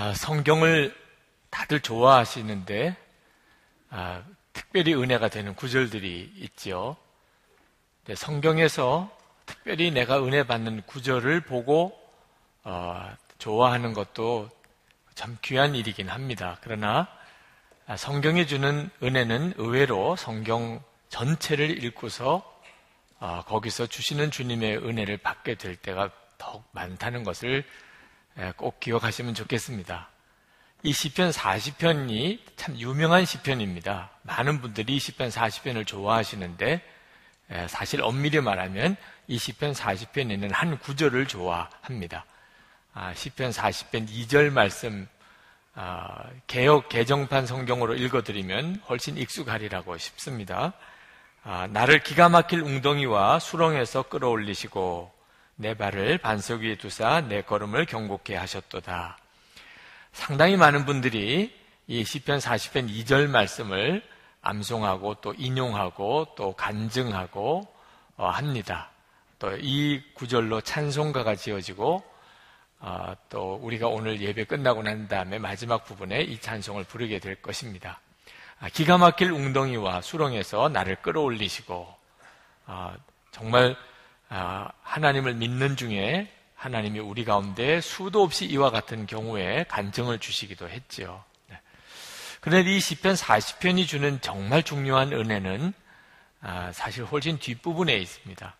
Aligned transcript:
아, 0.00 0.14
성경을 0.14 0.94
다들 1.50 1.80
좋아하시는데 1.80 2.96
아, 3.90 4.22
특별히 4.52 4.94
은혜가 4.94 5.26
되는 5.26 5.56
구절들이 5.56 6.34
있지요. 6.36 6.96
성경에서 8.14 9.10
특별히 9.44 9.90
내가 9.90 10.22
은혜 10.22 10.44
받는 10.44 10.82
구절을 10.82 11.40
보고 11.40 12.00
어, 12.62 13.12
좋아하는 13.38 13.92
것도 13.92 14.48
참 15.16 15.36
귀한 15.42 15.74
일이긴 15.74 16.10
합니다. 16.10 16.58
그러나 16.60 17.08
아, 17.88 17.96
성경이 17.96 18.46
주는 18.46 18.88
은혜는 19.02 19.54
의외로 19.56 20.14
성경 20.14 20.80
전체를 21.08 21.82
읽고서 21.82 22.60
어, 23.18 23.42
거기서 23.48 23.88
주시는 23.88 24.30
주님의 24.30 24.76
은혜를 24.76 25.16
받게 25.16 25.56
될 25.56 25.74
때가 25.74 26.12
더욱 26.38 26.62
많다는 26.70 27.24
것을 27.24 27.64
꼭 28.56 28.80
기억하시면 28.80 29.34
좋겠습니다. 29.34 30.08
이 30.84 30.92
시편 30.92 31.30
40편이 31.30 32.38
참 32.56 32.76
유명한 32.78 33.24
시편입니다. 33.24 34.10
많은 34.22 34.60
분들이 34.60 34.96
이 34.96 34.98
시편 34.98 35.30
40편을 35.30 35.86
좋아하시는데 35.86 36.82
사실 37.66 38.02
엄밀히 38.02 38.40
말하면 38.40 38.96
이 39.26 39.38
시편 39.38 39.72
40편에 39.72 40.30
있는 40.30 40.52
한 40.52 40.78
구절을 40.78 41.26
좋아합니다. 41.26 42.24
아, 42.94 43.12
시편 43.14 43.50
40편 43.50 44.08
2절 44.08 44.50
말씀 44.50 45.08
아, 45.74 46.24
개혁 46.46 46.88
개정판 46.88 47.46
성경으로 47.46 47.94
읽어드리면 47.94 48.82
훨씬 48.88 49.16
익숙하리라고 49.16 49.96
싶습니다. 49.98 50.72
아, 51.44 51.68
나를 51.70 52.02
기가 52.02 52.28
막힐 52.28 52.60
웅덩이와 52.60 53.38
수렁에서 53.38 54.02
끌어올리시고 54.04 55.17
내 55.60 55.74
발을 55.74 56.18
반석 56.18 56.60
위에 56.60 56.76
두사 56.76 57.20
내 57.22 57.42
걸음을 57.42 57.84
경고케 57.84 58.36
하셨도다. 58.36 59.18
상당히 60.12 60.56
많은 60.56 60.86
분들이 60.86 61.52
이 61.88 62.04
시편 62.04 62.38
40편 62.38 62.88
2절 62.88 63.28
말씀을 63.28 64.02
암송하고 64.40 65.16
또 65.16 65.34
인용하고 65.36 66.28
또 66.36 66.52
간증하고 66.52 67.66
어, 68.16 68.28
합니다. 68.28 68.90
또 69.40 69.50
이 69.60 70.00
구절로 70.14 70.60
찬송가가 70.60 71.34
지어지고 71.34 72.04
어, 72.80 73.12
또 73.28 73.58
우리가 73.60 73.88
오늘 73.88 74.20
예배 74.20 74.44
끝나고 74.44 74.82
난 74.82 75.08
다음에 75.08 75.38
마지막 75.38 75.84
부분에 75.84 76.22
이 76.22 76.40
찬송을 76.40 76.84
부르게 76.84 77.18
될 77.18 77.34
것입니다. 77.42 78.00
아, 78.60 78.68
기가 78.68 78.96
막힐 78.96 79.32
웅덩이와 79.32 80.02
수렁에서 80.02 80.68
나를 80.68 80.96
끌어올리시고 81.02 81.92
아, 82.66 82.96
정말 83.32 83.72
아, 83.72 83.76
하나님을 84.28 85.34
믿는 85.34 85.76
중에 85.76 86.32
하나님이 86.54 86.98
우리 86.98 87.24
가운데 87.24 87.80
수도 87.80 88.22
없이 88.22 88.44
이와 88.46 88.70
같은 88.70 89.06
경우에 89.06 89.64
간증을 89.68 90.18
주시기도 90.18 90.68
했지요. 90.68 91.22
네. 91.48 91.60
그런데 92.40 92.70
이 92.70 92.80
시편 92.80 93.14
40편이 93.14 93.86
주는 93.86 94.20
정말 94.20 94.62
중요한 94.62 95.12
은혜는 95.12 95.72
아, 96.40 96.70
사실 96.72 97.04
훨씬 97.04 97.38
뒷부분에 97.38 97.96
있습니다. 97.96 98.56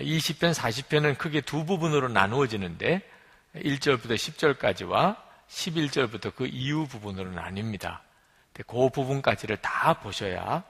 이 0.00 0.20
시편 0.20 0.52
40편은 0.52 1.18
크게 1.18 1.40
두 1.40 1.64
부분으로 1.64 2.08
나누어지는데 2.08 3.02
1절부터 3.56 4.14
10절까지와 4.14 5.16
11절부터 5.48 6.34
그 6.34 6.46
이후 6.46 6.86
부분으로 6.86 7.30
나뉩니다. 7.30 8.00
그 8.66 8.90
부분까지를 8.90 9.58
다 9.58 9.94
보셔야 9.94 10.64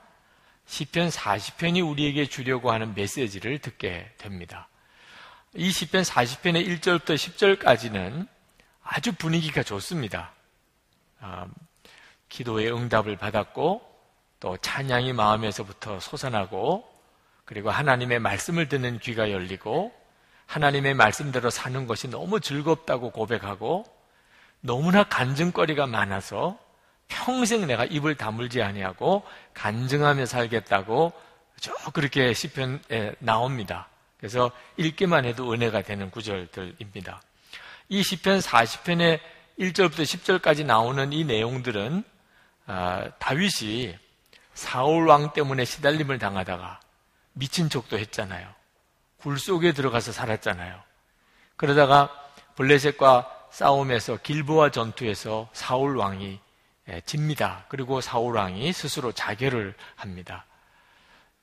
시편 0.69 1.09
40편이 1.09 1.91
우리에게 1.91 2.27
주려고 2.27 2.71
하는 2.71 2.95
메시지를 2.95 3.59
듣게 3.59 4.13
됩니다. 4.19 4.69
이 5.55 5.73
시편 5.73 6.03
40편의 6.03 6.69
1절부터 6.69 7.15
10절까지는 7.15 8.29
아주 8.83 9.13
분위기가 9.15 9.63
좋습니다. 9.63 10.33
아, 11.21 11.47
기도의 12.29 12.71
응답을 12.71 13.17
받았고 13.17 13.81
또 14.41 14.57
찬양이 14.59 15.15
마음에서부터 15.15 16.01
솟아나고 16.01 16.87
그리고 17.47 17.71
하나님의 17.71 18.19
말씀을 18.19 18.69
듣는 18.69 18.99
귀가 18.99 19.31
열리고 19.31 19.91
하나님의 20.45 20.93
말씀대로 20.95 21.49
사는 21.49 21.87
것이 21.87 22.09
너무 22.09 22.41
즐겁다고 22.41 23.11
고백하고 23.11 23.87
너무나 24.61 25.05
간증거리가 25.05 25.87
많아서 25.87 26.59
평생 27.09 27.67
내가 27.67 27.85
입을 27.85 28.15
다물지 28.17 28.63
아니하고 28.63 29.25
간증하며 29.55 30.27
살겠다고 30.27 31.13
쭉 31.61 31.75
그렇게 31.93 32.33
시편에 32.33 33.15
나옵니다. 33.19 33.89
그래서 34.19 34.51
읽기만 34.77 35.25
해도 35.25 35.53
은혜가 35.53 35.83
되는 35.83 36.11
구절들입니다. 36.11 37.21
이 37.89 38.03
시편 38.03 38.41
40편의 38.41 39.21
1절부터 39.59 40.03
10절까지 40.03 40.65
나오는 40.65 41.13
이 41.13 41.25
내용들은 41.25 42.05
아, 42.67 43.11
다윗이 43.19 43.97
사울 44.55 45.09
왕 45.09 45.33
때문에 45.33 45.65
시달림을 45.65 46.19
당하다가 46.19 46.81
미친 47.33 47.71
척도 47.71 47.99
했잖아요. 47.99 48.49
굴 49.19 49.39
속에 49.39 49.73
들어가서 49.73 50.13
살았잖아요. 50.13 50.81
그러다가 51.57 52.11
블레셋과 52.57 53.47
싸움에서 53.51 54.19
길보와 54.19 54.71
전투에서 54.71 55.49
사울 55.53 55.97
왕이 55.97 56.33
예, 56.35 56.41
집니다. 57.05 57.65
그리고 57.69 58.01
사울 58.01 58.37
왕이 58.37 58.73
스스로 58.73 59.13
자결을 59.13 59.75
합니다. 59.95 60.47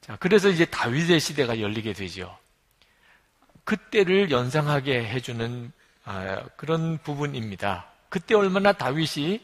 자, 0.02 0.18
그래서 0.20 0.50
이제 0.50 0.66
다윗의 0.66 1.20
시대가 1.20 1.60
열리게 1.60 1.94
되죠. 1.94 2.38
그때를 3.64 4.32
연상하게 4.32 5.06
해주는 5.08 5.72
아, 6.06 6.44
그런 6.56 7.00
부분입니다. 7.00 7.88
그때 8.10 8.36
얼마나 8.36 8.74
다윗이 8.74 9.42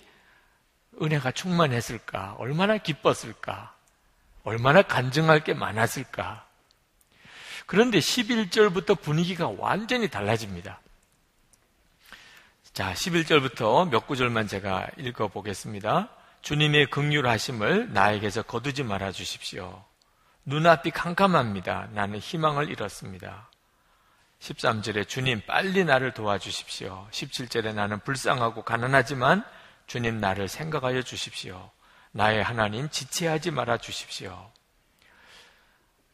은혜가 1.01 1.31
충만했을까, 1.31 2.35
얼마나 2.37 2.77
기뻤을까, 2.77 3.75
얼마나 4.43 4.83
간증할 4.83 5.43
게 5.43 5.53
많았을까. 5.53 6.45
그런데 7.65 7.99
11절부터 7.99 9.01
분위기가 9.01 9.51
완전히 9.57 10.09
달라집니다. 10.09 10.79
자, 12.73 12.93
11절부터 12.93 13.89
몇 13.89 14.07
구절만 14.07 14.47
제가 14.47 14.87
읽어 14.97 15.27
보겠습니다. 15.27 16.07
주님의 16.41 16.89
극률하심을 16.89 17.91
나에게서 17.91 18.43
거두지 18.43 18.83
말아 18.83 19.11
주십시오. 19.11 19.83
눈앞이 20.45 20.91
캄캄합니다. 20.91 21.89
나는 21.91 22.19
희망을 22.19 22.69
잃었습니다. 22.69 23.49
13절에 24.39 25.05
주님 25.05 25.41
빨리 25.45 25.83
나를 25.83 26.13
도와주십시오. 26.13 27.07
17절에 27.11 27.73
나는 27.73 27.99
불쌍하고 27.99 28.63
가난하지만 28.63 29.43
주님 29.85 30.21
나를 30.21 30.47
생각하여 30.47 31.01
주십시오. 31.01 31.71
나의 32.11 32.41
하나님 32.41 32.89
지체하지 32.89 33.51
말아 33.51 33.79
주십시오. 33.79 34.49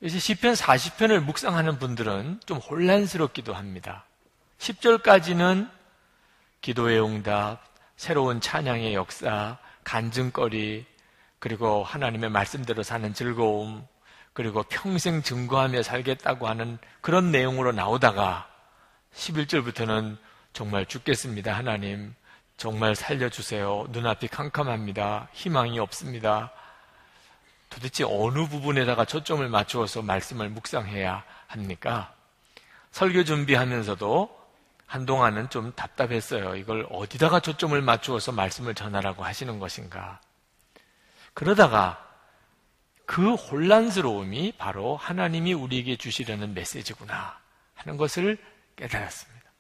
이제 0.02 0.18
시편 0.18 0.56
40편을 0.56 1.20
묵상하는 1.20 1.78
분들은 1.78 2.42
좀 2.48 2.58
혼란스럽기도 2.58 3.54
합니다. 3.54 4.06
10절까지는 4.58 5.77
기도의 6.62 7.04
응답, 7.04 7.60
새로운 7.96 8.42
찬양의 8.42 8.94
역사, 8.94 9.58
간증거리, 9.84 10.86
그리고 11.40 11.84
하나님의 11.84 12.30
말씀대로 12.30 12.84
사는 12.84 13.14
즐거움, 13.14 13.86
그리고 14.34 14.64
평생 14.64 15.24
증거하며 15.24 15.82
살겠다고 15.84 16.48
하는 16.48 16.78
그런 17.02 17.32
내용으로 17.32 17.72
나오다가 17.72 18.48
11절부터는 19.14 20.18
정말 20.54 20.86
죽겠습니다. 20.86 21.54
하나님, 21.54 22.14
정말 22.56 22.96
살려주세요. 22.96 23.88
눈앞이 23.90 24.28
캄캄합니다. 24.28 25.30
희망이 25.34 25.80
없습니다. 25.80 26.52
도대체 27.70 28.04
어느 28.04 28.48
부분에다가 28.48 29.06
초점을 29.06 29.48
맞추어서 29.48 30.02
말씀을 30.02 30.50
묵상해야 30.50 31.24
합니까? 31.48 32.14
설교 32.92 33.24
준비하면서도 33.24 34.37
한동안은 34.88 35.50
좀 35.50 35.74
답답했어요. 35.74 36.56
이걸 36.56 36.88
어디다가 36.90 37.42
초점을 37.42 37.80
맞추어서 37.80 38.32
말씀을 38.32 38.74
전하라고 38.74 39.24
하시는 39.24 39.60
것인가. 39.60 40.20
그러다가 41.34 42.04
그 43.06 43.36
혼란스러움이 43.36 44.54
바로 44.58 44.98
하나님이 44.98 45.54
우리에게 45.54 45.98
주시려는 45.98 46.54
메시지구나 46.54 47.38
하는 47.76 47.98
것을 47.98 48.38
깨달았습니다. 48.76 49.52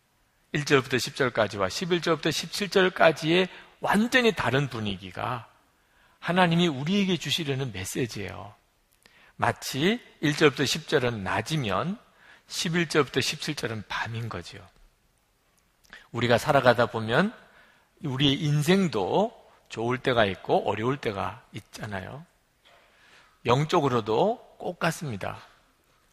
1절부터 0.53 0.95
10절까지와 0.95 1.67
11절부터 1.67 2.29
17절까지의 2.29 3.49
완전히 3.79 4.33
다른 4.33 4.69
분위기가 4.69 5.47
하나님이 6.19 6.67
우리에게 6.67 7.17
주시려는 7.17 7.71
메시지예요. 7.73 8.55
마치 9.35 10.01
1절부터 10.23 10.63
10절은 10.63 11.19
낮이면 11.19 11.99
11절부터 12.47 13.19
17절은 13.19 13.83
밤인 13.87 14.29
거죠. 14.29 14.57
우리가 16.11 16.37
살아가다 16.37 16.87
보면 16.87 17.33
우리의 18.03 18.41
인생도 18.41 19.31
좋을 19.69 19.97
때가 19.97 20.25
있고 20.25 20.69
어려울 20.69 20.97
때가 20.97 21.41
있잖아요. 21.53 22.25
영적으로도 23.45 24.55
꼭 24.57 24.79
같습니다. 24.79 25.37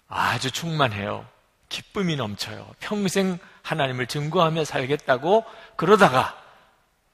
아주 0.09 0.51
충만해요. 0.51 1.27
기쁨이 1.69 2.17
넘쳐요. 2.17 2.69
평생 2.79 3.39
하나님을 3.63 4.07
증거하며 4.07 4.65
살겠다고 4.65 5.45
그러다가 5.77 6.41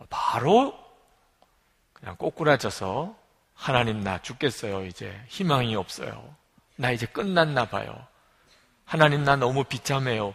바로 0.09 0.79
그냥 1.93 2.17
꼬꾸라져서 2.17 3.15
하나님 3.55 4.03
나 4.03 4.21
죽겠어요. 4.21 4.87
이제 4.87 5.19
희망이 5.29 5.76
없어요. 5.76 6.35
나 6.76 6.91
이제 6.91 7.06
끝났나 7.06 7.67
봐요. 7.67 8.06
하나님 8.85 9.23
나 9.23 9.37
너무 9.37 9.65
비참해요. 9.65 10.35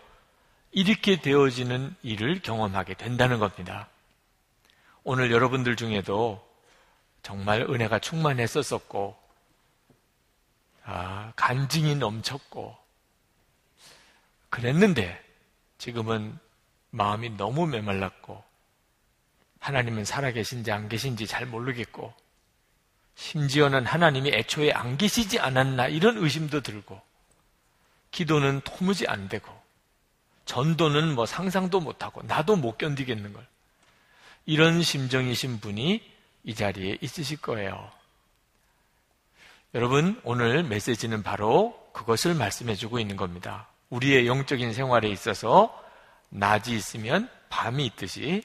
이렇게 0.75 1.21
되어지는 1.21 1.95
일을 2.03 2.41
경험하게 2.41 2.95
된다는 2.95 3.39
겁니다. 3.39 3.87
오늘 5.05 5.31
여러분들 5.31 5.77
중에도 5.77 6.45
정말 7.23 7.61
은혜가 7.61 7.99
충만했었었고, 7.99 9.17
아, 10.83 11.31
간증이 11.37 11.95
넘쳤고, 11.95 12.75
그랬는데, 14.49 15.23
지금은 15.77 16.37
마음이 16.91 17.29
너무 17.37 17.67
메말랐고, 17.67 18.43
하나님은 19.61 20.03
살아계신지 20.03 20.73
안 20.73 20.89
계신지 20.89 21.25
잘 21.25 21.45
모르겠고, 21.45 22.13
심지어는 23.15 23.85
하나님이 23.85 24.31
애초에 24.31 24.73
안 24.73 24.97
계시지 24.97 25.39
않았나 25.39 25.87
이런 25.87 26.17
의심도 26.17 26.59
들고, 26.59 27.01
기도는 28.11 28.59
도무지 28.65 29.07
안 29.07 29.29
되고, 29.29 29.64
전도는 30.55 31.15
뭐 31.15 31.25
상상도 31.25 31.81
못하고, 31.81 32.21
나도 32.23 32.55
못 32.55 32.77
견디겠는 32.77 33.33
걸. 33.33 33.45
이런 34.45 34.81
심정이신 34.81 35.59
분이 35.59 36.01
이 36.45 36.55
자리에 36.55 36.97
있으실 37.01 37.41
거예요. 37.41 37.91
여러분, 39.73 40.17
오늘 40.23 40.63
메시지는 40.63 41.23
바로 41.23 41.77
그것을 41.91 42.35
말씀해 42.35 42.75
주고 42.75 42.99
있는 42.99 43.17
겁니다. 43.17 43.67
우리의 43.89 44.27
영적인 44.27 44.71
생활에 44.71 45.09
있어서 45.09 45.77
낮이 46.29 46.73
있으면 46.73 47.29
밤이 47.49 47.85
있듯이 47.87 48.41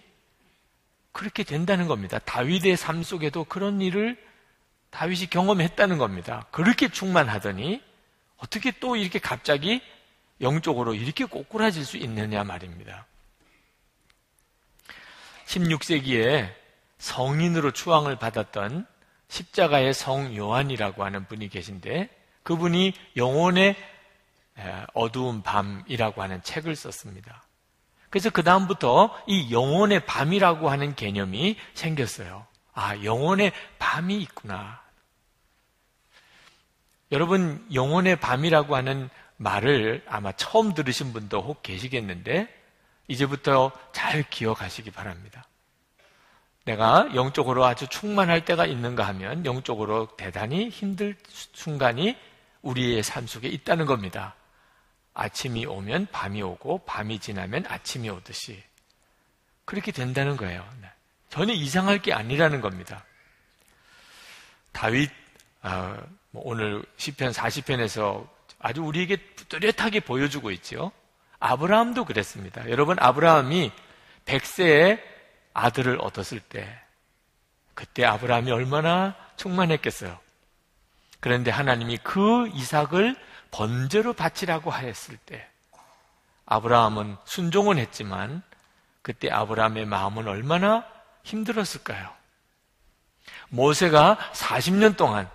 그렇게 1.12 1.44
된다는 1.44 1.86
겁니다. 1.86 2.18
다윗의 2.18 2.76
삶 2.76 3.04
속에도 3.04 3.44
그런 3.44 3.80
일을 3.80 4.20
다윗이 4.90 5.26
경험했다는 5.26 5.98
겁니다. 5.98 6.46
그렇게 6.50 6.88
충만하더니 6.88 7.80
어떻게 8.38 8.72
또 8.80 8.96
이렇게 8.96 9.20
갑자기 9.20 9.80
영적으로 10.40 10.94
이렇게 10.94 11.24
꼬꾸라질 11.24 11.84
수 11.84 11.96
있느냐 11.96 12.44
말입니다. 12.44 13.06
16세기에 15.46 16.52
성인으로 16.98 17.72
추앙을 17.72 18.16
받았던 18.16 18.86
십자가의 19.28 19.94
성 19.94 20.36
요한이라고 20.36 21.04
하는 21.04 21.26
분이 21.26 21.48
계신데 21.48 22.08
그분이 22.42 22.94
영혼의 23.16 23.76
어두운 24.94 25.42
밤이라고 25.42 26.22
하는 26.22 26.42
책을 26.42 26.76
썼습니다. 26.76 27.42
그래서 28.10 28.28
그 28.30 28.42
다음부터 28.42 29.16
이 29.26 29.52
영혼의 29.52 30.04
밤이라고 30.04 30.68
하는 30.68 30.94
개념이 30.94 31.56
생겼어요. 31.74 32.46
아, 32.72 32.96
영혼의 33.02 33.52
밤이 33.78 34.20
있구나. 34.22 34.80
여러분, 37.12 37.66
영혼의 37.72 38.16
밤이라고 38.16 38.76
하는 38.76 39.10
말을 39.40 40.04
아마 40.06 40.32
처음 40.32 40.74
들으신 40.74 41.14
분도 41.14 41.40
혹 41.40 41.62
계시겠는데, 41.62 42.46
이제부터 43.08 43.72
잘 43.92 44.22
기억하시기 44.28 44.90
바랍니다. 44.90 45.46
내가 46.64 47.08
영적으로 47.14 47.64
아주 47.64 47.88
충만할 47.88 48.44
때가 48.44 48.66
있는가 48.66 49.06
하면 49.08 49.46
영적으로 49.46 50.14
대단히 50.16 50.68
힘들 50.68 51.16
순간이 51.30 52.16
우리의 52.60 53.02
삶 53.02 53.26
속에 53.26 53.48
있다는 53.48 53.86
겁니다. 53.86 54.34
아침이 55.14 55.64
오면 55.64 56.08
밤이 56.12 56.42
오고 56.42 56.84
밤이 56.84 57.18
지나면 57.18 57.64
아침이 57.66 58.10
오듯이 58.10 58.62
그렇게 59.64 59.90
된다는 59.90 60.36
거예요. 60.36 60.64
네. 60.82 60.88
전혀 61.30 61.54
이상할 61.54 62.02
게 62.02 62.12
아니라는 62.12 62.60
겁니다. 62.60 63.04
다윗 64.72 65.10
아, 65.62 65.96
뭐 66.30 66.42
오늘 66.44 66.84
시편 66.96 67.32
40편에서 67.32 68.28
아주 68.60 68.82
우리에게 68.82 69.16
뚜렷하게 69.48 70.00
보여주고 70.00 70.50
있죠. 70.52 70.92
아브라함도 71.40 72.04
그랬습니다. 72.04 72.68
여러분 72.70 72.96
아브라함이 73.00 73.72
100세에 74.26 75.00
아들을 75.54 75.98
얻었을 76.00 76.40
때 76.40 76.78
그때 77.74 78.04
아브라함이 78.04 78.52
얼마나 78.52 79.16
충만했겠어요. 79.36 80.18
그런데 81.18 81.50
하나님이 81.50 81.98
그 82.02 82.48
이삭을 82.48 83.16
번제로 83.50 84.12
바치라고 84.12 84.70
하였을 84.70 85.16
때 85.16 85.48
아브라함은 86.46 87.16
순종은 87.24 87.78
했지만 87.78 88.42
그때 89.02 89.30
아브라함의 89.30 89.86
마음은 89.86 90.28
얼마나 90.28 90.84
힘들었을까요? 91.24 92.10
모세가 93.48 94.18
40년 94.32 94.96
동안 94.96 95.28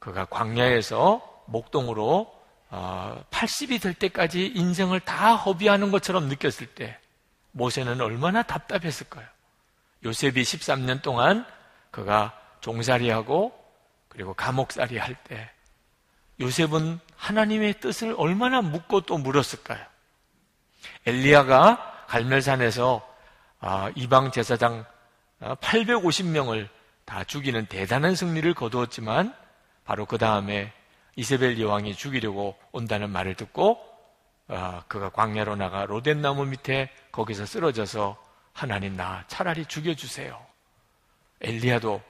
그가 0.00 0.24
광야에서 0.24 1.29
목동으로 1.50 2.32
80이 2.70 3.76
어, 3.76 3.78
될 3.80 3.94
때까지 3.94 4.46
인생을 4.46 5.00
다 5.00 5.34
허비하는 5.34 5.90
것처럼 5.90 6.28
느꼈을 6.28 6.68
때 6.68 6.98
모세는 7.52 8.00
얼마나 8.00 8.42
답답했을까요? 8.42 9.26
요셉이 10.04 10.42
13년 10.42 11.02
동안 11.02 11.44
그가 11.90 12.38
종살이하고 12.60 13.52
그리고 14.08 14.34
감옥살이 14.34 14.98
할 14.98 15.16
때 15.24 15.50
요셉은 16.40 16.98
하나님의 17.16 17.80
뜻을 17.80 18.14
얼마나 18.16 18.62
묻고 18.62 19.02
또 19.02 19.18
물었을까요? 19.18 19.84
엘리야가 21.06 22.06
갈멜산에서 22.08 23.06
아, 23.60 23.90
이방 23.94 24.30
제사장 24.30 24.86
850명을 25.42 26.64
아, 26.64 26.68
다 27.04 27.24
죽이는 27.24 27.66
대단한 27.66 28.14
승리를 28.14 28.52
거두었지만 28.54 29.34
바로 29.84 30.06
그 30.06 30.16
다음에 30.16 30.72
이세벨 31.16 31.60
여왕이 31.60 31.94
죽이려고 31.96 32.56
온다는 32.72 33.10
말을 33.10 33.34
듣고 33.34 33.78
아, 34.48 34.82
그가 34.88 35.10
광야로 35.10 35.56
나가 35.56 35.86
로덴나무 35.86 36.46
밑에 36.46 36.90
거기서 37.12 37.46
쓰러져서 37.46 38.16
하나님 38.52 38.96
나 38.96 39.24
차라리 39.28 39.64
죽여주세요. 39.64 40.44
엘리야도 41.40 42.02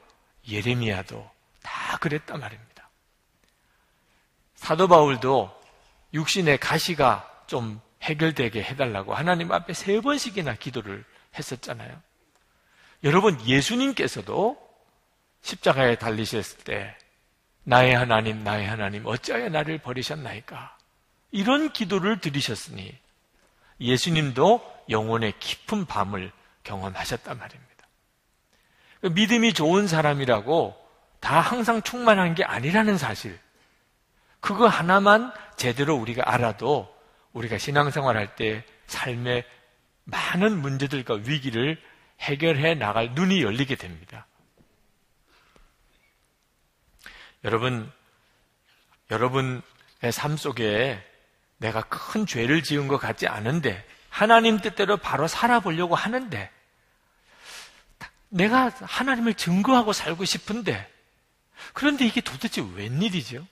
예레미야도 0.48 1.30
다 1.62 1.98
그랬단 1.98 2.40
말입니다. 2.40 2.88
사도 4.54 4.88
바울도 4.88 5.60
육신의 6.14 6.58
가시가 6.58 7.44
좀 7.46 7.80
해결되게 8.02 8.62
해달라고 8.62 9.14
하나님 9.14 9.52
앞에 9.52 9.74
세 9.74 10.00
번씩이나 10.00 10.54
기도를 10.54 11.04
했었잖아요. 11.38 12.00
여러분, 13.04 13.40
예수님께서도 13.46 14.58
십자가에 15.42 15.96
달리셨을 15.96 16.58
때, 16.64 16.96
나의 17.70 17.94
하나님, 17.94 18.42
나의 18.42 18.66
하나님, 18.66 19.06
어찌하여 19.06 19.48
나를 19.48 19.78
버리셨나이까? 19.78 20.76
이런 21.30 21.72
기도를 21.72 22.20
드리셨으니 22.20 22.92
예수님도 23.80 24.84
영혼의 24.90 25.34
깊은 25.38 25.86
밤을 25.86 26.32
경험하셨단 26.64 27.38
말입니다. 27.38 27.86
믿음이 29.02 29.52
좋은 29.52 29.86
사람이라고 29.86 30.76
다 31.20 31.38
항상 31.38 31.80
충만한 31.82 32.34
게 32.34 32.42
아니라는 32.42 32.98
사실. 32.98 33.38
그거 34.40 34.66
하나만 34.66 35.32
제대로 35.56 35.94
우리가 35.94 36.24
알아도 36.26 36.92
우리가 37.34 37.56
신앙생활 37.56 38.16
할때 38.16 38.64
삶의 38.88 39.44
많은 40.04 40.60
문제들과 40.60 41.20
위기를 41.24 41.80
해결해 42.18 42.74
나갈 42.74 43.12
눈이 43.14 43.44
열리게 43.44 43.76
됩니다. 43.76 44.26
여러분, 47.44 47.90
여러분의 49.10 49.62
삶 50.12 50.36
속에 50.36 51.02
내가 51.58 51.82
큰 51.82 52.26
죄를 52.26 52.62
지은 52.62 52.88
것 52.88 52.98
같지 52.98 53.26
않은데 53.26 53.86
하나님 54.08 54.58
뜻대로 54.58 54.96
바로 54.96 55.28
살아보려고 55.28 55.94
하는데 55.94 56.50
내가 58.28 58.70
하나님을 58.80 59.34
증거하고 59.34 59.92
살고 59.92 60.24
싶은데 60.24 60.90
그런데 61.74 62.06
이게 62.06 62.20
도대체 62.20 62.62
웬일이죠? 62.74 63.46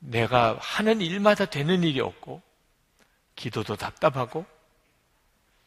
내가 0.00 0.56
하는 0.60 1.00
일마다 1.00 1.44
되는 1.44 1.82
일이 1.82 2.00
없고 2.00 2.42
기도도 3.36 3.76
답답하고 3.76 4.46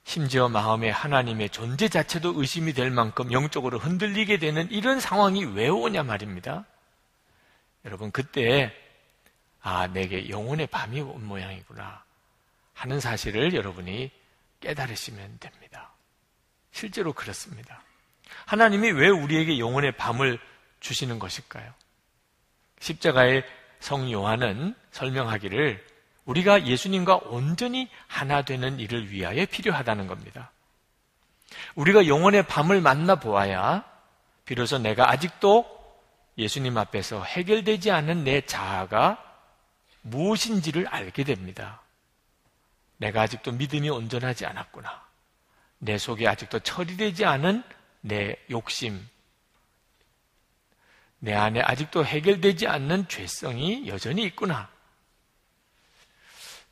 심지어 0.04 0.50
마음에 0.50 0.90
하나님의 0.90 1.50
존재 1.50 1.88
자체도 1.88 2.40
의심이 2.40 2.74
될 2.74 2.92
만큼 2.92 3.32
영적으로 3.32 3.80
흔들리게 3.80 4.38
되는 4.38 4.70
이런 4.70 5.00
상황이 5.00 5.46
왜 5.46 5.70
오냐 5.70 6.04
말입니다. 6.04 6.66
여러분 7.86 8.12
그때 8.12 8.74
아, 9.62 9.88
내게 9.88 10.30
영혼의 10.30 10.68
밤이 10.68 11.00
온 11.02 11.26
모양이구나 11.26 12.04
하는 12.74 13.00
사실을 13.00 13.54
여러분이 13.54 14.12
깨달으시면 14.60 15.40
됩니다. 15.40 15.92
실제로 16.72 17.14
그렇습니다. 17.14 17.82
하나님이 18.46 18.92
왜 18.92 19.08
우리에게 19.08 19.60
영혼의 19.60 19.94
밤을 19.94 20.40
주시는 20.80 21.18
것일까요? 21.20 21.74
십자가의 22.80 23.44
성 23.80 24.12
요한은 24.12 24.76
설명하기를 24.92 25.93
우리가 26.26 26.66
예수님과 26.66 27.18
온전히 27.26 27.90
하나 28.08 28.44
되는 28.44 28.80
일을 28.80 29.12
위하여 29.12 29.46
필요하다는 29.46 30.08
겁니다. 30.08 30.52
우리가 31.76 32.08
영혼의 32.08 32.48
밤을 32.48 32.82
만나 32.82 33.16
보아야 33.16 33.84
비로소 34.46 34.78
내가 34.78 35.10
아직도 35.12 35.66
예수님 36.38 36.78
앞에서 36.78 37.24
해결되지 37.24 37.92
않은 37.92 38.24
내 38.24 38.42
자아가 38.42 39.22
무엇인지를 40.02 40.88
알게 40.88 41.24
됩니다. 41.24 41.82
내가 42.98 43.22
아직도 43.22 43.52
믿음이 43.52 43.90
온전하지 43.90 44.46
않았구나. 44.46 45.04
내 45.80 45.98
속에 45.98 46.28
아직도 46.28 46.60
처리되지 46.60 47.26
않은 47.26 47.64
내 48.02 48.38
욕심, 48.50 49.08
내 51.20 51.34
안에 51.34 51.62
아직도 51.62 52.06
해결되지 52.06 52.68
않는 52.68 53.08
죄성이 53.08 53.88
여전히 53.88 54.24
있구나. 54.24 54.73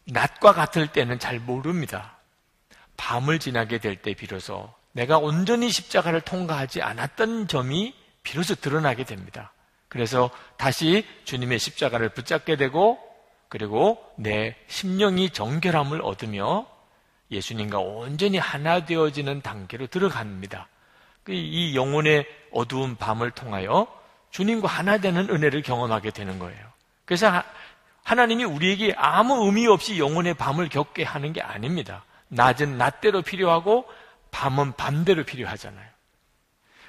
낮과 0.05 0.53
같을 0.53 0.87
때는 0.87 1.19
잘 1.19 1.39
모릅니다. 1.39 2.17
밤을 2.97 3.39
지나게 3.39 3.79
될 3.79 3.95
때 3.95 4.13
비로소 4.13 4.73
내가 4.91 5.17
온전히 5.17 5.69
십자가를 5.71 6.21
통과하지 6.21 6.81
않았던 6.81 7.47
점이 7.47 7.95
비로소 8.23 8.55
드러나게 8.55 9.03
됩니다. 9.03 9.53
그래서 9.87 10.29
다시 10.57 11.05
주님의 11.25 11.59
십자가를 11.59 12.09
붙잡게 12.09 12.55
되고 12.55 12.99
그리고 13.49 14.03
내 14.17 14.55
심령이 14.67 15.31
정결함을 15.31 16.01
얻으며 16.01 16.67
예수님과 17.31 17.79
온전히 17.79 18.37
하나 18.37 18.85
되어지는 18.85 19.41
단계로 19.41 19.87
들어갑니다. 19.87 20.67
그이 21.23 21.75
영혼의 21.75 22.25
어두운 22.51 22.95
밤을 22.95 23.31
통하여 23.31 23.87
주님과 24.31 24.67
하나 24.67 24.97
되는 24.97 25.29
은혜를 25.29 25.61
경험하게 25.61 26.11
되는 26.11 26.39
거예요. 26.39 26.59
그래서 27.05 27.43
하나님이 28.03 28.43
우리에게 28.43 28.93
아무 28.97 29.45
의미 29.45 29.67
없이 29.67 29.99
영혼의 29.99 30.33
밤을 30.33 30.69
겪게 30.69 31.03
하는 31.03 31.33
게 31.33 31.41
아닙니다. 31.41 32.03
낮은 32.29 32.77
낮대로 32.77 33.21
필요하고 33.21 33.85
밤은 34.31 34.73
밤대로 34.73 35.23
필요하잖아요. 35.23 35.87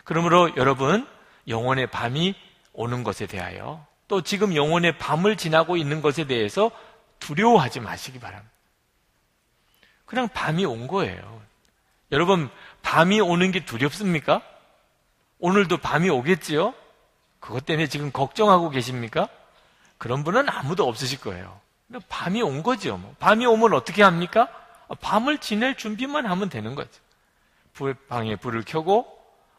그러므로 0.04 0.50
여러분, 0.56 1.06
영혼의 1.48 1.88
밤이 1.88 2.34
오는 2.72 3.02
것에 3.04 3.26
대하여 3.26 3.84
또 4.08 4.22
지금 4.22 4.54
영혼의 4.54 4.98
밤을 4.98 5.36
지나고 5.36 5.76
있는 5.76 6.02
것에 6.02 6.26
대해서 6.26 6.70
두려워하지 7.18 7.80
마시기 7.80 8.18
바랍니다. 8.18 8.52
그냥 10.04 10.28
밤이 10.28 10.64
온 10.64 10.86
거예요. 10.86 11.40
여러분, 12.10 12.50
밤이 12.82 13.20
오는 13.20 13.50
게 13.50 13.64
두렵습니까? 13.64 14.42
오늘도 15.38 15.78
밤이 15.78 16.10
오겠지요? 16.10 16.74
그것 17.40 17.64
때문에 17.64 17.86
지금 17.88 18.12
걱정하고 18.12 18.70
계십니까? 18.70 19.28
그런 20.02 20.24
분은 20.24 20.48
아무도 20.48 20.88
없으실 20.88 21.20
거예요. 21.20 21.60
밤이 22.08 22.42
온 22.42 22.64
거죠. 22.64 22.96
뭐. 22.96 23.14
밤이 23.20 23.46
오면 23.46 23.72
어떻게 23.72 24.02
합니까? 24.02 24.48
밤을 25.00 25.38
지낼 25.38 25.76
준비만 25.76 26.26
하면 26.26 26.48
되는 26.48 26.74
거죠. 26.74 26.90
불, 27.72 27.94
방에 27.94 28.34
불을 28.34 28.64
켜고, 28.64 29.06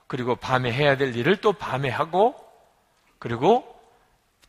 그리고 0.05 0.35
밤에 0.35 0.69
해야 0.69 0.97
될 0.97 1.15
일을 1.15 1.37
또 1.37 1.53
밤에 1.53 1.87
하고, 1.87 2.35
그리고 3.19 3.63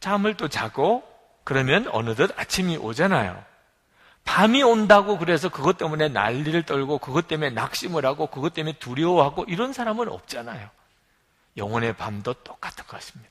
잠을 0.01 0.37
또 0.37 0.49
자고, 0.49 1.05
그러면 1.45 1.87
어느덧 1.93 2.37
아침이 2.37 2.77
오잖아요. 2.77 3.41
밤이 4.25 4.65
온다고 4.65 5.17
그래서 5.17 5.49
그것 5.49 5.79
때문에 5.79 6.09
난리를 6.09 6.65
떨고, 6.65 6.99
그것 6.99 7.29
때문에 7.29 7.51
낙심을 7.51 8.05
하고, 8.05 8.27
그것 8.27 8.53
때문에 8.53 8.79
두려워하고, 8.81 9.45
이런 9.45 9.73
사람은 9.73 10.09
없잖아요. 10.09 10.69
영혼의 11.57 11.97
밤도 11.97 12.33
똑같은 12.43 12.85
것입니다. 12.89 13.31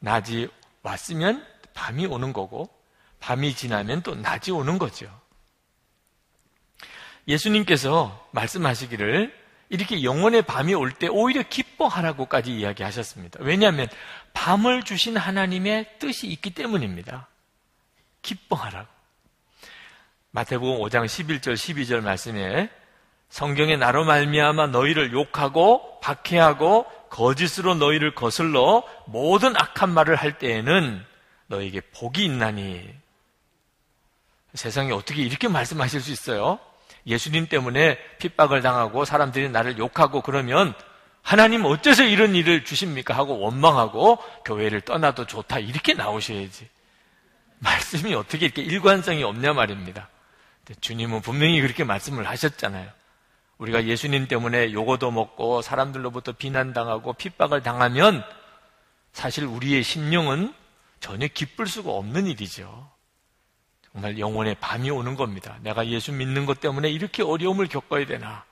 낮이 0.00 0.50
왔으면 0.82 1.46
밤이 1.74 2.06
오는 2.06 2.32
거고, 2.32 2.68
밤이 3.20 3.54
지나면 3.54 4.02
또 4.02 4.14
낮이 4.14 4.50
오는 4.50 4.78
거죠. 4.78 5.10
예수님께서 7.28 8.28
말씀하시기를 8.32 9.38
이렇게 9.68 10.02
영혼의 10.02 10.42
밤이 10.42 10.74
올 10.74 10.92
때 10.92 11.06
오히려 11.06 11.42
기뻐하라고까지 11.42 12.52
이야기하셨습니다. 12.56 13.38
왜냐하면 13.42 13.88
밤을 14.32 14.82
주신 14.82 15.16
하나님의 15.16 15.98
뜻이 15.98 16.26
있기 16.26 16.50
때문입니다. 16.50 17.28
기뻐하라고. 18.22 18.88
마태복음 20.32 20.80
5장 20.80 21.06
11절 21.06 21.54
12절 21.54 22.00
말씀에 22.02 22.70
성경에 23.28 23.76
나로 23.76 24.04
말미암아 24.04 24.68
너희를 24.68 25.12
욕하고 25.12 26.00
박해하고 26.00 26.86
거짓으로 27.10 27.74
너희를 27.74 28.14
거슬러 28.14 28.84
모든 29.06 29.54
악한 29.56 29.90
말을 29.90 30.16
할 30.16 30.38
때에는 30.38 31.04
너에게 31.48 31.80
복이 31.80 32.24
있나니 32.24 32.88
세상에 34.54 34.92
어떻게 34.92 35.22
이렇게 35.22 35.48
말씀하실 35.48 36.00
수 36.00 36.10
있어요? 36.10 36.58
예수님 37.06 37.48
때문에 37.48 37.98
핍박을 38.18 38.62
당하고 38.62 39.04
사람들이 39.04 39.50
나를 39.50 39.78
욕하고 39.78 40.22
그러면 40.22 40.74
하나님 41.22 41.64
어째서 41.64 42.04
이런 42.04 42.34
일을 42.34 42.64
주십니까? 42.64 43.14
하고 43.16 43.38
원망하고 43.38 44.16
교회를 44.44 44.80
떠나도 44.82 45.26
좋다. 45.26 45.58
이렇게 45.58 45.94
나오셔야지. 45.94 46.68
말씀이 47.58 48.14
어떻게 48.14 48.46
이렇게 48.46 48.62
일관성이 48.62 49.22
없냐 49.22 49.52
말입니다. 49.52 50.08
주님은 50.80 51.20
분명히 51.20 51.60
그렇게 51.60 51.84
말씀을 51.84 52.26
하셨잖아요. 52.28 52.88
우리가 53.60 53.84
예수님 53.84 54.26
때문에 54.26 54.72
요거도 54.72 55.10
먹고 55.10 55.60
사람들로부터 55.60 56.32
비난당하고 56.32 57.12
핍박을 57.12 57.62
당하면 57.62 58.24
사실 59.12 59.44
우리의 59.44 59.82
심령은 59.82 60.54
전혀 60.98 61.28
기쁠 61.28 61.66
수가 61.66 61.90
없는 61.92 62.26
일이죠. 62.26 62.90
정말 63.92 64.18
영혼의 64.18 64.56
밤이 64.60 64.90
오는 64.90 65.14
겁니다. 65.14 65.58
내가 65.60 65.86
예수 65.88 66.10
믿는 66.10 66.46
것 66.46 66.60
때문에 66.60 66.90
이렇게 66.90 67.22
어려움을 67.22 67.68
겪어야 67.68 68.06
되나. 68.06 68.44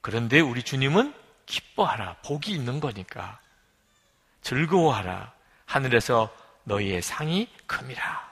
그런데 0.00 0.40
우리 0.40 0.62
주님은 0.62 1.12
기뻐하라. 1.44 2.16
복이 2.24 2.52
있는 2.52 2.80
거니까. 2.80 3.38
즐거워하라. 4.40 5.32
하늘에서 5.66 6.34
너희의 6.64 7.02
상이 7.02 7.48
큼이라. 7.66 8.30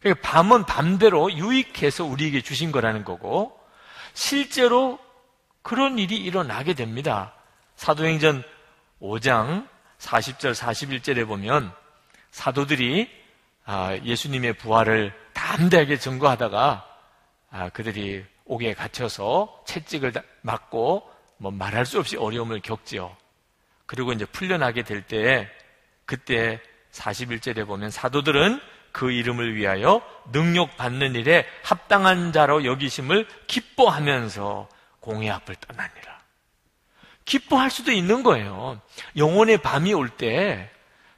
그러니까 0.00 0.28
밤은 0.28 0.64
밤대로 0.66 1.32
유익해서 1.32 2.04
우리에게 2.04 2.42
주신 2.42 2.72
거라는 2.72 3.04
거고, 3.04 3.55
실제로 4.16 4.98
그런 5.60 5.98
일이 5.98 6.16
일어나게 6.16 6.72
됩니다. 6.72 7.34
사도행전 7.76 8.42
5장 9.02 9.68
40절, 9.98 10.54
41절에 10.54 11.26
보면 11.26 11.70
사도들이 12.30 13.10
아, 13.66 13.94
예수님의 14.02 14.54
부활을 14.54 15.12
담대하게 15.34 15.98
증거하다가 15.98 16.86
아, 17.50 17.68
그들이 17.70 18.24
옥에 18.46 18.72
갇혀서 18.72 19.64
채찍을 19.66 20.14
맞고 20.40 21.10
뭐 21.36 21.50
말할 21.50 21.84
수 21.84 21.98
없이 21.98 22.16
어려움을 22.16 22.60
겪지요. 22.62 23.14
그리고 23.84 24.12
이제 24.12 24.24
풀려나게 24.24 24.82
될 24.82 25.02
때 25.02 25.50
그때 26.06 26.58
41절에 26.92 27.66
보면 27.66 27.90
사도들은 27.90 28.60
그 28.96 29.10
이름을 29.10 29.54
위하여 29.54 30.00
능력 30.32 30.78
받는 30.78 31.16
일에 31.16 31.46
합당한 31.62 32.32
자로 32.32 32.64
여기심을 32.64 33.28
기뻐하면서 33.46 34.70
공의 35.00 35.30
앞을 35.30 35.54
떠납니다. 35.56 36.22
기뻐할 37.26 37.70
수도 37.70 37.92
있는 37.92 38.22
거예요. 38.22 38.80
영혼의 39.18 39.58
밤이 39.58 39.92
올 39.92 40.08
때 40.08 40.70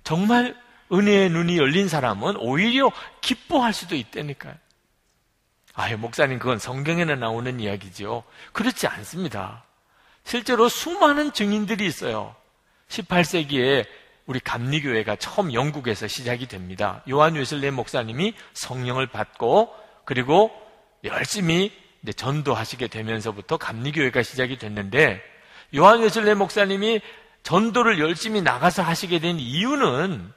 정말 0.02 0.56
은혜의 0.90 1.30
눈이 1.30 1.56
열린 1.56 1.87
사람은 1.87 2.38
오히려 2.38 2.90
기뻐할 3.20 3.73
수도 3.73 3.94
있다니까요. 3.94 4.54
아유, 5.75 5.97
목사님, 5.99 6.40
그건 6.40 6.58
성경에는 6.58 7.20
나오는 7.20 7.61
이야기죠. 7.61 8.25
그렇지 8.52 8.88
않습니다. 8.88 9.62
실제로 10.25 10.68
수많은 10.68 11.32
증인들이 11.32 11.87
있어요. 11.87 12.35
18세기에 12.88 13.87
우리 14.28 14.40
감리교회가 14.40 15.16
처음 15.16 15.54
영국에서 15.54 16.06
시작이 16.06 16.49
됩니다. 16.49 17.02
요한 17.08 17.35
웨슬레 17.35 17.70
목사님이 17.70 18.35
성령을 18.52 19.06
받고 19.06 19.75
그리고 20.04 20.50
열심히 21.04 21.73
전도하시게 22.14 22.88
되면서부터 22.88 23.56
감리교회가 23.56 24.23
시작이 24.23 24.58
됐는데 24.58 25.23
요한 25.76 26.00
웨슬레 26.00 26.35
목사님이 26.35 27.00
전도를 27.42 27.99
열심히 28.00 28.42
나가서 28.42 28.82
하시게 28.82 29.18
된 29.18 29.38
이유는 29.38 30.30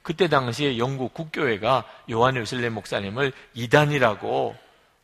그때 0.00 0.28
당시에 0.28 0.78
영국 0.78 1.12
국교회가 1.12 1.84
요한 2.10 2.36
웨슬레 2.36 2.70
목사님을 2.70 3.32
이단이라고 3.52 4.56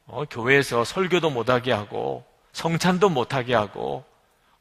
어, 0.06 0.24
교회에서 0.30 0.84
설교도 0.84 1.28
못하게 1.28 1.72
하고 1.72 2.24
성찬도 2.52 3.10
못하게 3.10 3.54
하고 3.54 4.02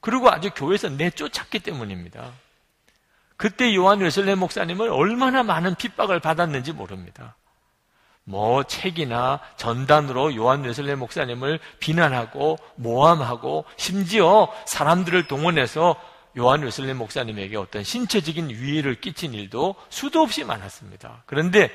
그리고 0.02 0.30
아주 0.30 0.50
교회에서 0.54 0.90
내쫓았기 0.90 1.60
때문입니다. 1.60 2.34
그때 3.40 3.74
요한 3.74 4.00
웨슬레 4.00 4.36
목사님을 4.36 4.90
얼마나 4.90 5.44
많은 5.44 5.76
핍박을 5.76 6.20
받았는지 6.20 6.74
모릅니다. 6.74 7.38
뭐 8.26 8.64
책이나 8.64 9.40
전단으로 9.56 10.36
요한 10.36 10.62
웨슬레 10.62 10.96
목사님을 10.96 11.62
비난하고 11.80 12.58
모함하고 12.76 13.64
심지어 13.78 14.54
사람들을 14.66 15.30
동원해서 15.30 15.96
요한 16.38 16.64
웨슬리 16.64 16.94
목사님에게 16.94 17.56
어떤 17.56 17.82
신체적인 17.82 18.50
위해를 18.50 19.00
끼친 19.00 19.34
일도 19.34 19.76
수도 19.88 20.22
없이 20.22 20.44
많았습니다. 20.44 21.24
그런데 21.26 21.72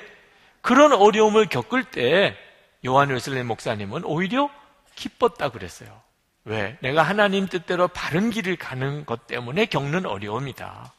그런 0.60 0.92
어려움을 0.92 1.46
겪을 1.46 1.84
때 1.84 2.36
요한 2.84 3.08
웨슬리 3.08 3.42
목사님은 3.42 4.04
오히려 4.04 4.50
기뻤다 4.96 5.48
그랬어요. 5.48 5.98
왜? 6.44 6.76
내가 6.82 7.02
하나님 7.02 7.46
뜻대로 7.46 7.88
바른 7.88 8.28
길을 8.28 8.56
가는 8.56 9.06
것 9.06 9.26
때문에 9.26 9.64
겪는 9.64 10.04
어려움이다. 10.04 10.92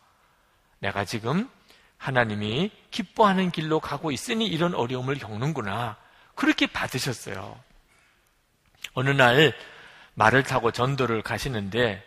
내가 0.85 1.03
지금 1.03 1.49
하나님이 1.97 2.69
기뻐하는 2.91 3.49
길로 3.49 3.79
가고 3.79 4.11
있으니 4.11 4.45
이런 4.45 4.75
어려움을 4.75 5.17
겪는구나. 5.17 5.97
그렇게 6.35 6.67
받으셨어요. 6.67 7.59
어느 8.93 9.09
날 9.09 9.53
말을 10.13 10.43
타고 10.43 10.71
전도를 10.71 11.23
가시는데 11.23 12.05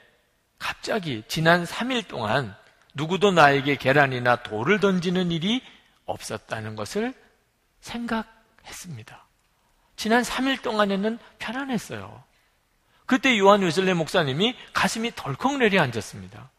갑자기 0.59 1.25
지난 1.27 1.65
3일 1.65 2.07
동안 2.07 2.55
누구도 2.95 3.33
나에게 3.33 3.77
계란이나 3.77 4.45
돌을 4.45 4.79
던지는 4.79 5.33
일이 5.33 5.61
없었다는 6.07 6.77
것을 6.77 7.15
생각했습니다. 7.81 9.27
지난 9.97 10.23
3일 10.23 10.63
동안에는 10.63 11.19
편안했어요. 11.41 12.23
그때 13.07 13.37
요한 13.39 13.63
웨슬레 13.63 13.95
목사님이 13.95 14.57
가슴이 14.73 15.13
덜컥 15.17 15.59
내려앉았습니다. 15.59 16.51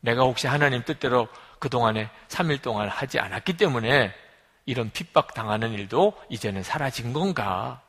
내가 0.00 0.22
혹시 0.22 0.46
하나님 0.46 0.84
뜻대로 0.84 1.28
그동안에 1.58 2.10
3일 2.28 2.62
동안 2.62 2.88
하지 2.88 3.18
않았기 3.18 3.56
때문에 3.56 4.12
이런 4.66 4.90
핍박 4.90 5.34
당하는 5.34 5.72
일도 5.72 6.14
이제는 6.28 6.62
사라진 6.62 7.12
건가? 7.12 7.80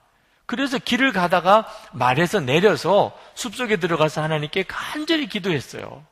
그래서 0.45 0.77
길을 0.77 1.11
가다가 1.11 1.67
말에서 1.91 2.39
내려서 2.39 3.17
숲속에 3.35 3.77
들어가서 3.77 4.21
하나님께 4.21 4.63
간절히 4.63 5.27
기도했어요. 5.27 6.05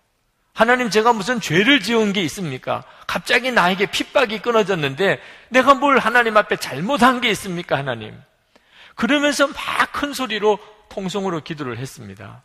하나님 0.53 0.89
제가 0.89 1.13
무슨 1.13 1.39
죄를 1.41 1.81
지은 1.81 2.13
게 2.13 2.21
있습니까? 2.24 2.83
갑자기 3.07 3.51
나에게 3.51 3.88
핍박이 3.88 4.39
끊어졌는데 4.39 5.19
내가 5.50 5.74
뭘 5.74 6.00
하나님 6.00 6.38
앞에 6.38 6.57
잘못한 6.57 7.21
게 7.21 7.29
있습니까, 7.29 7.77
하나님? 7.77 8.19
그러면서 8.95 9.47
막 9.47 9.85
큰 9.95 10.13
소리로 10.13 10.59
통성으로 10.89 11.41
기도를 11.41 11.77
했습니다. 11.77 12.43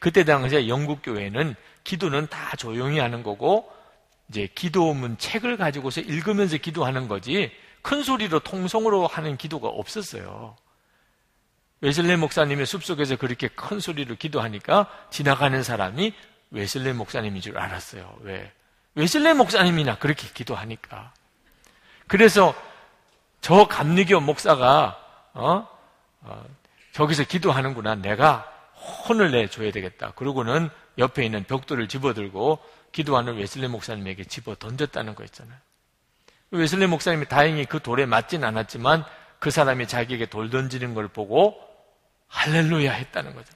그때 0.00 0.24
당시에 0.24 0.66
영국 0.66 1.00
교회는 1.02 1.54
기도는 1.84 2.26
다 2.26 2.56
조용히 2.56 2.98
하는 2.98 3.22
거고 3.22 3.70
이제 4.32 4.48
기도문 4.54 5.18
책을 5.18 5.58
가지고서 5.58 6.00
읽으면서 6.00 6.56
기도하는 6.56 7.06
거지 7.06 7.52
큰 7.82 8.02
소리로 8.02 8.40
통성으로 8.40 9.06
하는 9.06 9.36
기도가 9.36 9.68
없었어요. 9.68 10.56
웨슬레 11.82 12.16
목사님의 12.16 12.64
숲속에서 12.64 13.16
그렇게 13.16 13.48
큰 13.48 13.78
소리로 13.78 14.16
기도하니까 14.16 14.88
지나가는 15.10 15.62
사람이 15.62 16.14
웨슬레 16.50 16.94
목사님인 16.94 17.42
줄 17.42 17.58
알았어요. 17.58 18.16
왜? 18.22 18.50
웨슬레 18.94 19.34
목사님이나 19.34 19.98
그렇게 19.98 20.26
기도하니까. 20.32 21.12
그래서 22.06 22.54
저 23.42 23.66
감리교 23.66 24.20
목사가 24.20 24.98
어? 25.34 25.68
어, 26.22 26.44
저기서 26.92 27.24
기도하는구나. 27.24 27.96
내가 27.96 28.50
혼을 29.08 29.30
내줘야 29.30 29.72
되겠다. 29.72 30.12
그러고는 30.12 30.70
옆에 30.98 31.24
있는 31.24 31.44
벽돌을 31.44 31.88
집어들고 31.88 32.58
기도하는 32.92 33.36
웨슬레 33.36 33.68
목사님에게 33.68 34.24
집어 34.24 34.54
던졌다는 34.54 35.14
거 35.14 35.24
있잖아요. 35.24 35.58
웨슬레 36.50 36.86
목사님이 36.86 37.26
다행히 37.26 37.64
그 37.64 37.80
돌에 37.80 38.04
맞진 38.06 38.44
않았지만 38.44 39.04
그 39.38 39.50
사람이 39.50 39.88
자기에게 39.88 40.26
돌 40.26 40.50
던지는 40.50 40.94
걸 40.94 41.08
보고 41.08 41.58
할렐루야 42.28 42.92
했다는 42.92 43.34
거죠. 43.34 43.52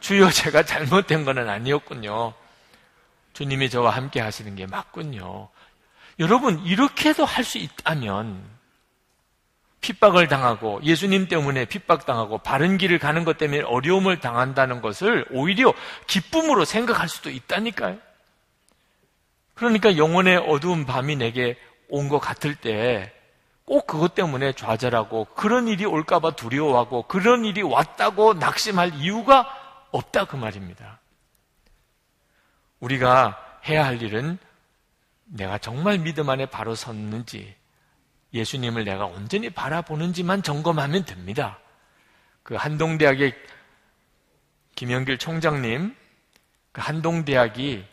주여 0.00 0.30
제가 0.30 0.64
잘못된 0.64 1.24
것은 1.24 1.48
아니었군요. 1.48 2.34
주님이 3.32 3.70
저와 3.70 3.90
함께 3.90 4.20
하시는 4.20 4.54
게 4.56 4.66
맞군요. 4.66 5.48
여러분 6.18 6.58
이렇게도 6.66 7.24
할 7.24 7.44
수 7.44 7.58
있다면 7.58 8.59
핍박을 9.80 10.28
당하고 10.28 10.80
예수님 10.82 11.28
때문에 11.28 11.64
핍박당하고 11.64 12.38
바른 12.38 12.76
길을 12.78 12.98
가는 12.98 13.24
것 13.24 13.38
때문에 13.38 13.62
어려움을 13.62 14.20
당한다는 14.20 14.82
것을 14.82 15.26
오히려 15.30 15.72
기쁨으로 16.06 16.64
생각할 16.64 17.08
수도 17.08 17.30
있다니까요. 17.30 17.98
그러니까 19.54 19.96
영혼의 19.96 20.36
어두운 20.38 20.86
밤이 20.86 21.16
내게 21.16 21.56
온 21.88 22.08
것 22.08 22.18
같을 22.18 22.54
때 22.54 23.12
꼭 23.70 23.86
그것 23.86 24.16
때문에 24.16 24.52
좌절하고 24.54 25.26
그런 25.36 25.68
일이 25.68 25.84
올까봐 25.84 26.32
두려워하고 26.32 27.04
그런 27.04 27.44
일이 27.44 27.62
왔다고 27.62 28.34
낙심할 28.34 28.94
이유가 28.96 29.48
없다 29.92 30.24
그 30.24 30.34
말입니다. 30.34 30.98
우리가 32.80 33.60
해야 33.68 33.86
할 33.86 34.02
일은 34.02 34.38
내가 35.26 35.58
정말 35.58 35.98
믿음 35.98 36.28
안에 36.30 36.46
바로 36.46 36.74
섰는지 36.74 37.54
예수님을 38.32 38.84
내가 38.84 39.06
온전히 39.06 39.50
바라보는지만 39.50 40.42
점검하면 40.42 41.04
됩니다. 41.04 41.58
그 42.42 42.54
한동대학의 42.54 43.34
김영길 44.76 45.18
총장님, 45.18 45.94
그 46.72 46.80
한동대학이 46.80 47.84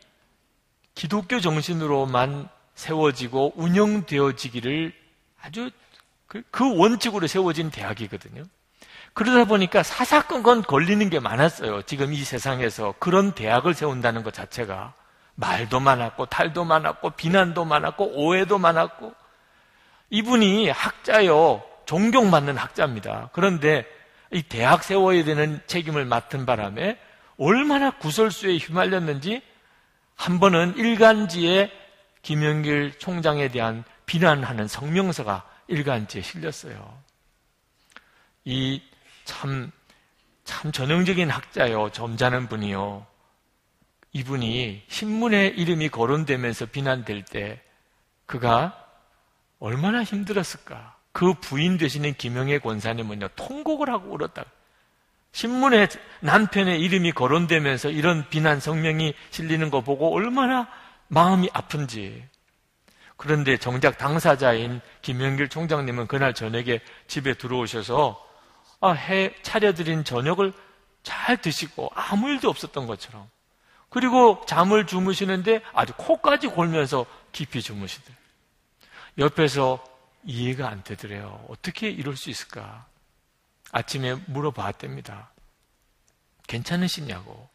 기독교 0.95 1.39
정신으로만 1.39 2.49
세워지고 2.75 3.53
운영되어지기를 3.55 4.93
아주 5.41 5.69
그, 6.27 6.43
그 6.51 6.77
원칙으로 6.77 7.27
세워진 7.27 7.71
대학이거든요. 7.71 8.43
그러다 9.13 9.45
보니까 9.45 9.81
사사건건 9.81 10.61
걸리는 10.61 11.09
게 11.09 11.19
많았어요. 11.19 11.81
지금 11.83 12.13
이 12.13 12.23
세상에서 12.23 12.93
그런 12.99 13.31
대학을 13.31 13.73
세운다는 13.73 14.23
것 14.23 14.33
자체가 14.33 14.93
말도 15.35 15.79
많았고 15.79 16.27
탈도 16.27 16.65
많았고 16.65 17.11
비난도 17.11 17.65
많았고 17.65 18.11
오해도 18.15 18.57
많았고 18.59 19.13
이분이 20.09 20.69
학자요 20.69 21.63
존경받는 21.85 22.57
학자입니다. 22.57 23.29
그런데 23.33 23.85
이 24.31 24.43
대학 24.43 24.83
세워야 24.83 25.23
되는 25.23 25.61
책임을 25.67 26.05
맡은 26.05 26.45
바람에 26.45 26.99
얼마나 27.37 27.91
구설수에 27.91 28.57
휘말렸는지 28.57 29.41
한 30.15 30.39
번은 30.39 30.75
일간지에 30.77 31.71
김영길 32.23 32.99
총장에 32.99 33.47
대한 33.49 33.83
비난하는 34.05 34.67
성명서가 34.67 35.47
일간지에 35.67 36.21
실렸어요. 36.21 37.01
이 38.43 38.81
참, 39.23 39.71
참 40.43 40.71
전형적인 40.71 41.29
학자요, 41.29 41.89
점잖은 41.91 42.47
분이요. 42.47 43.05
이분이 44.13 44.83
신문에 44.87 45.47
이름이 45.47 45.89
거론되면서 45.89 46.67
비난될 46.67 47.25
때 47.25 47.61
그가 48.25 48.86
얼마나 49.59 50.03
힘들었을까. 50.03 50.95
그 51.11 51.33
부인 51.33 51.77
되시는 51.77 52.13
김영애 52.15 52.59
권사님은요, 52.59 53.29
통곡을 53.29 53.89
하고 53.89 54.13
울었다. 54.13 54.45
신문에 55.31 55.87
남편의 56.21 56.79
이름이 56.81 57.11
거론되면서 57.11 57.89
이런 57.89 58.27
비난 58.29 58.59
성명이 58.59 59.13
실리는 59.29 59.69
거 59.69 59.81
보고 59.81 60.15
얼마나 60.15 60.67
마음이 61.07 61.49
아픈지. 61.53 62.23
그런데 63.17 63.57
정작 63.57 63.97
당사자인 63.97 64.79
김영길 65.01 65.49
총장님은 65.49 66.07
그날 66.07 66.33
저녁에 66.33 66.79
집에 67.07 67.33
들어오셔서 67.33 68.23
아, 68.79 68.91
해 68.91 69.33
차려드린 69.41 70.03
저녁을 70.03 70.53
잘 71.01 71.37
드시고 71.37 71.91
아무 71.95 72.29
일도 72.29 72.49
없었던 72.49 72.85
것처럼 72.85 73.27
그리고 73.89 74.43
잠을 74.45 74.85
주무시는데 74.85 75.61
아주 75.73 75.93
코까지 75.97 76.47
골면서 76.47 77.05
깊이 77.31 77.61
주무시더래 77.61 78.15
옆에서 79.17 79.83
이해가 80.23 80.69
안 80.69 80.83
되더래요. 80.83 81.45
어떻게 81.49 81.89
이럴 81.89 82.15
수 82.15 82.29
있을까? 82.29 82.85
아침에 83.71 84.15
물어봤답니다. 84.27 85.31
괜찮으시냐고. 86.47 87.49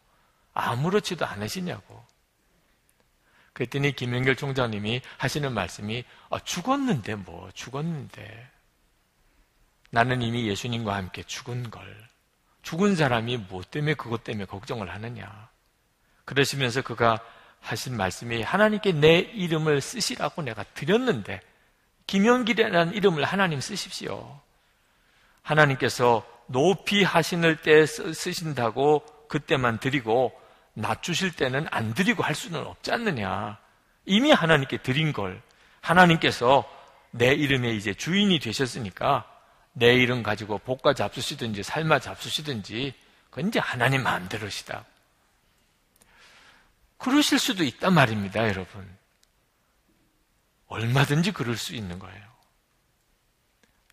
아무렇지도 0.55 1.25
않으시냐고. 1.27 2.05
그랬더니 3.53 3.95
김영결 3.95 4.37
총장님이 4.37 5.03
하시는 5.19 5.53
말씀이 5.53 6.05
아, 6.31 6.39
죽었는데 6.41 7.17
뭐 7.17 7.51
죽었는데 7.53 8.51
나는 9.91 10.23
이미 10.23 10.49
예수님과 10.49 10.95
함께 10.95 11.23
죽은 11.23 11.71
걸 11.71 12.09
죽은 12.63 12.97
사람이 12.97 13.37
뭐 13.37 13.63
때문에 13.63 13.95
그것 13.95 14.25
때문에 14.25 14.47
걱정을 14.47 14.91
하느냐 14.91 15.51
그러시면서 16.25 16.81
그가 16.81 17.21
하신 17.61 17.97
말씀이 17.97 18.43
하나님께 18.43 18.93
내 18.93 19.19
이름을 19.19 19.83
쓰시라고 19.83 20.43
내가 20.43 20.63
드렸는데 20.63 21.43
김영길이라는 22.07 22.95
이름을 22.95 23.25
하나님 23.25 23.61
쓰십시오 23.61 24.41
하나님께서 25.43 26.25
높이 26.47 27.03
하시는 27.03 27.57
때 27.63 27.87
쓰신다고 27.87 29.05
그때만 29.29 29.79
드리고 29.79 30.33
낮추실 30.75 31.35
때는 31.37 31.67
안 31.71 31.95
드리고 31.95 32.23
할 32.23 32.35
수는 32.35 32.67
없지 32.67 32.93
않느냐. 32.93 33.59
이미 34.05 34.31
하나님께 34.31 34.79
드린 34.79 35.13
걸 35.13 35.41
하나님께서 35.81 36.69
내 37.11 37.33
이름에 37.33 37.71
이제 37.73 37.95
주인이 37.95 38.39
되셨으니까 38.39 39.29
내 39.73 39.95
이름 39.95 40.23
가지고 40.23 40.59
볶아 40.59 40.95
잡수시든지 40.95 41.63
삶아 41.63 41.99
잡수시든지 42.01 42.95
그건 43.31 43.49
이제 43.49 43.59
하나님 43.59 44.03
마음대로시다. 44.03 44.85
그러실 46.99 47.39
수도 47.39 47.65
있단 47.65 47.93
말입니다, 47.95 48.47
여러분. 48.49 48.97
얼마든지 50.73 51.33
그럴 51.33 51.57
수 51.57 51.75
있는 51.75 51.99
거예요. 51.99 52.33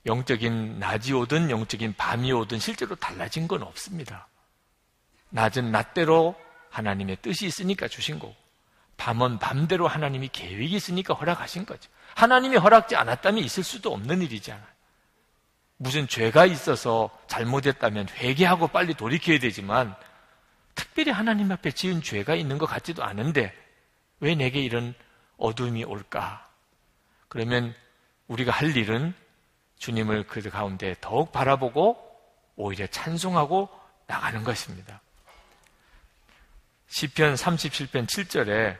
영적인 0.05 0.79
낮이 0.79 1.13
오든 1.13 1.49
영적인 1.49 1.95
밤이 1.97 2.31
오든 2.31 2.59
실제로 2.59 2.95
달라진 2.95 3.47
건 3.47 3.63
없습니다. 3.63 4.27
낮은 5.29 5.71
낮대로 5.71 6.35
하나님의 6.69 7.17
뜻이 7.21 7.45
있으니까 7.45 7.87
주신 7.87 8.17
거고 8.17 8.35
밤은 8.97 9.39
밤대로 9.39 9.87
하나님이 9.87 10.29
계획이 10.29 10.75
있으니까 10.75 11.13
허락하신 11.13 11.65
거죠. 11.65 11.89
하나님이 12.15 12.57
허락지 12.57 12.95
않았다면 12.95 13.43
있을 13.43 13.63
수도 13.63 13.93
없는 13.93 14.21
일이잖아요. 14.21 14.65
무슨 15.77 16.07
죄가 16.07 16.45
있어서 16.45 17.09
잘못했다면 17.27 18.09
회개하고 18.09 18.67
빨리 18.69 18.93
돌이켜야 18.93 19.39
되지만 19.39 19.95
특별히 20.75 21.11
하나님 21.11 21.51
앞에 21.51 21.71
지은 21.71 22.01
죄가 22.01 22.35
있는 22.35 22.57
것 22.57 22.65
같지도 22.65 23.03
않은데 23.03 23.53
왜 24.19 24.35
내게 24.35 24.61
이런 24.61 24.93
어둠이 25.37 25.83
올까? 25.83 26.48
그러면 27.29 27.73
우리가 28.27 28.51
할 28.51 28.75
일은 28.75 29.13
주님을 29.77 30.27
그 30.27 30.41
가운데 30.49 30.95
더욱 30.99 31.31
바라보고 31.31 31.97
오히려 32.55 32.85
찬송하고 32.87 33.69
나가는 34.07 34.43
것입니다. 34.43 35.01
시편 36.87 37.35
37편 37.35 38.07
7절에 38.07 38.77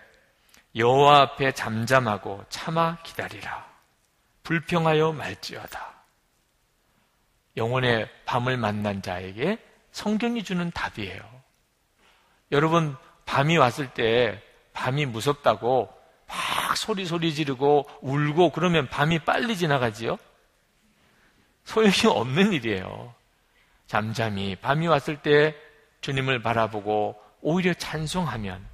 여호와 0.75 1.21
앞에 1.21 1.53
잠잠하고 1.53 2.43
참아 2.49 2.97
기다리라. 3.03 3.67
불평하여 4.43 5.13
말지어다. 5.13 5.93
영혼의 7.57 8.09
밤을 8.25 8.57
만난 8.57 9.01
자에게 9.01 9.57
성경이 9.91 10.43
주는 10.43 10.71
답이에요. 10.71 11.21
여러분, 12.51 12.95
밤이 13.25 13.57
왔을 13.57 13.93
때 13.93 14.41
밤이 14.73 15.05
무섭다고 15.05 15.93
막 16.29 16.77
소리 16.77 17.05
소리 17.05 17.33
지르고 17.33 17.89
울고 18.01 18.51
그러면 18.51 18.87
밤이 18.87 19.19
빨리 19.19 19.57
지나가지요? 19.57 20.17
소용이 21.65 22.07
없는 22.07 22.53
일이에요. 22.53 23.13
잠잠히 23.87 24.55
밤이 24.55 24.87
왔을 24.87 25.17
때 25.21 25.55
주님을 26.01 26.41
바라보고 26.41 27.19
오히려 27.41 27.73
찬송하면 27.73 28.65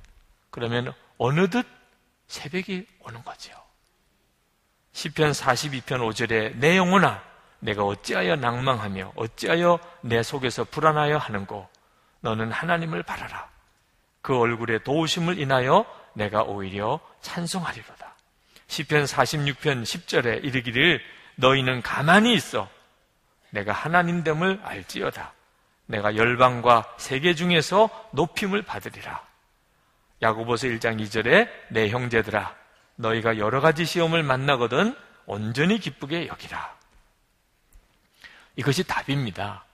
그러면 0.49 0.93
어느덧 1.17 1.65
새벽이 2.27 2.85
오는 3.01 3.23
거죠. 3.23 3.53
시편 4.91 5.31
42편 5.31 5.85
5절에 5.85 6.55
내 6.57 6.77
영혼아 6.77 7.23
내가 7.59 7.83
어찌하여 7.83 8.35
낭망하며 8.35 9.13
어찌하여 9.15 9.79
내 10.01 10.21
속에서 10.21 10.65
불안하여 10.65 11.17
하는고 11.17 11.67
너는 12.21 12.51
하나님을 12.51 13.03
바라라. 13.03 13.49
그 14.21 14.37
얼굴에 14.37 14.79
도우심을 14.79 15.39
인하여 15.39 15.85
내가 16.15 16.43
오히려 16.43 16.99
찬송하리로다. 17.21 18.15
시편 18.67 19.05
46편 19.05 19.83
10절에 19.83 20.43
이르기를 20.43 20.99
너희는 21.35 21.81
가만히 21.81 22.33
있어 22.33 22.67
내가 23.51 23.71
하나님됨을 23.71 24.61
알지어다. 24.63 25.33
내가 25.87 26.15
열방과 26.15 26.95
세계 26.97 27.35
중에서 27.35 27.89
높임을 28.11 28.63
받으리라. 28.63 29.23
야고보서 30.21 30.67
1장 30.67 30.99
2절에 31.01 31.49
내 31.69 31.89
형제들아 31.89 32.55
너희가 32.95 33.37
여러 33.37 33.61
가지 33.61 33.85
시험을 33.85 34.23
만나거든 34.23 34.95
온전히 35.25 35.79
기쁘게 35.79 36.27
여기라. 36.27 36.75
이것이 38.55 38.83
답입니다. 38.85 39.65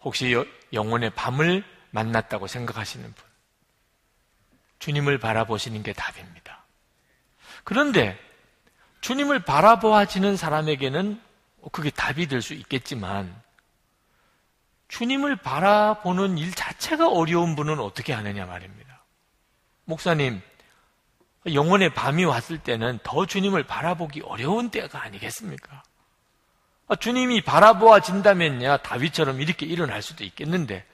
혹시 0.00 0.34
영혼의 0.72 1.10
밤을 1.10 1.64
만났다고 1.90 2.46
생각하시는 2.46 3.12
분. 3.12 3.31
주님을 4.82 5.18
바라보시는 5.18 5.84
게 5.84 5.92
답입니다. 5.92 6.64
그런데 7.62 8.18
주님을 9.00 9.44
바라보아지는 9.44 10.36
사람에게는 10.36 11.20
그게 11.70 11.90
답이 11.90 12.26
될 12.26 12.42
수 12.42 12.52
있겠지만 12.54 13.32
주님을 14.88 15.36
바라보는 15.36 16.36
일 16.36 16.52
자체가 16.52 17.08
어려운 17.08 17.54
분은 17.54 17.78
어떻게 17.78 18.12
하느냐 18.12 18.44
말입니다. 18.44 19.04
목사님, 19.84 20.42
영혼의 21.46 21.94
밤이 21.94 22.24
왔을 22.24 22.58
때는 22.58 22.98
더 23.04 23.24
주님을 23.24 23.62
바라보기 23.62 24.22
어려운 24.22 24.68
때가 24.70 25.00
아니겠습니까? 25.00 25.84
아, 26.88 26.96
주님이 26.96 27.42
바라보아진다면야 27.42 28.78
다윗처럼 28.78 29.40
이렇게 29.40 29.64
일어날 29.64 30.02
수도 30.02 30.24
있겠는데 30.24 30.84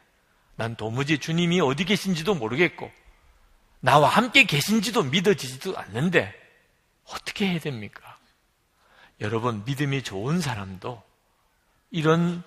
난 0.57 0.77
도무지 0.77 1.19
주님이 1.19 1.63
어디 1.63 1.87
계신지도 1.87 2.35
모르겠고 2.35 2.93
나와 3.81 4.09
함께 4.09 4.45
계신지도 4.45 5.05
믿어지지도 5.05 5.77
않는데 5.79 6.35
어떻게 7.05 7.49
해야 7.49 7.61
됩니까? 7.61 8.19
여러분 9.21 9.65
믿음이 9.65 10.03
좋은 10.03 10.41
사람도 10.41 11.03
이런 11.91 12.43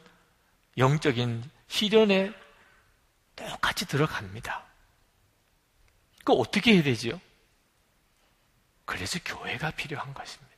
영적인 0.77 1.43
시련에 1.67 2.33
똑같이 3.35 3.85
들어갑니다. 3.85 4.63
그 6.23 6.33
어떻게 6.33 6.75
해야 6.75 6.83
되지요? 6.83 7.19
그래서 8.85 9.19
교회가 9.23 9.71
필요한 9.71 10.13
것입니다. 10.13 10.51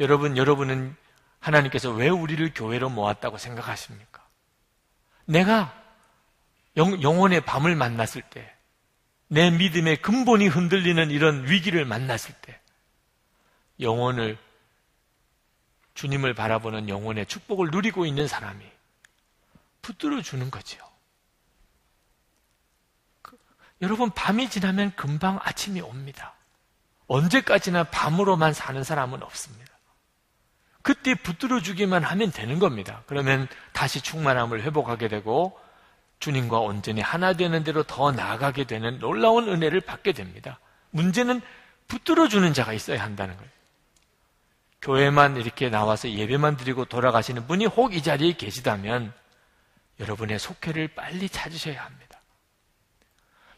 여러분, 0.00 0.36
여러분은 0.36 0.96
하나님께서 1.40 1.90
왜 1.90 2.08
우리를 2.08 2.52
교회로 2.54 2.88
모았다고 2.90 3.38
생각하십니까? 3.38 4.26
내가 5.24 5.74
영, 6.76 7.02
영혼의 7.02 7.40
밤을 7.42 7.76
만났을 7.76 8.22
때, 8.22 8.54
내 9.28 9.50
믿음의 9.50 10.02
근본이 10.02 10.48
흔들리는 10.48 11.10
이런 11.10 11.48
위기를 11.48 11.84
만났을 11.84 12.34
때, 12.40 12.60
영혼을 13.80 14.38
주님을 15.94 16.34
바라보는 16.34 16.88
영혼의 16.88 17.26
축복을 17.26 17.70
누리고 17.70 18.06
있는 18.06 18.26
사람이 18.28 18.64
붙들어 19.82 20.22
주는 20.22 20.50
거죠. 20.50 20.78
그, 23.22 23.36
여러분 23.82 24.10
밤이 24.10 24.48
지나면 24.48 24.94
금방 24.96 25.38
아침이 25.42 25.80
옵니다. 25.80 26.34
언제까지나 27.08 27.84
밤으로만 27.84 28.52
사는 28.52 28.82
사람은 28.84 29.22
없습니다. 29.22 29.72
그때 30.82 31.14
붙들어 31.14 31.60
주기만 31.60 32.04
하면 32.04 32.30
되는 32.30 32.58
겁니다. 32.58 33.02
그러면 33.06 33.48
다시 33.72 34.00
충만함을 34.00 34.62
회복하게 34.62 35.08
되고 35.08 35.58
주님과 36.18 36.58
온전히 36.58 37.00
하나 37.00 37.32
되는 37.32 37.62
대로 37.64 37.82
더 37.82 38.10
나아가게 38.12 38.64
되는 38.64 38.98
놀라운 38.98 39.48
은혜를 39.48 39.80
받게 39.80 40.12
됩니다. 40.12 40.58
문제는 40.90 41.40
붙들어 41.86 42.28
주는 42.28 42.52
자가 42.52 42.72
있어야 42.72 43.02
한다는 43.02 43.36
거예요. 43.36 43.50
교회만 44.82 45.36
이렇게 45.36 45.70
나와서 45.70 46.08
예배만 46.10 46.56
드리고 46.56 46.84
돌아가시는 46.84 47.46
분이 47.46 47.66
혹 47.66 47.92
이 47.94 48.02
자리에 48.02 48.32
계시다면 48.32 49.12
여러분의 50.00 50.38
속회를 50.38 50.88
빨리 50.88 51.28
찾으셔야 51.28 51.84
합니다. 51.84 52.20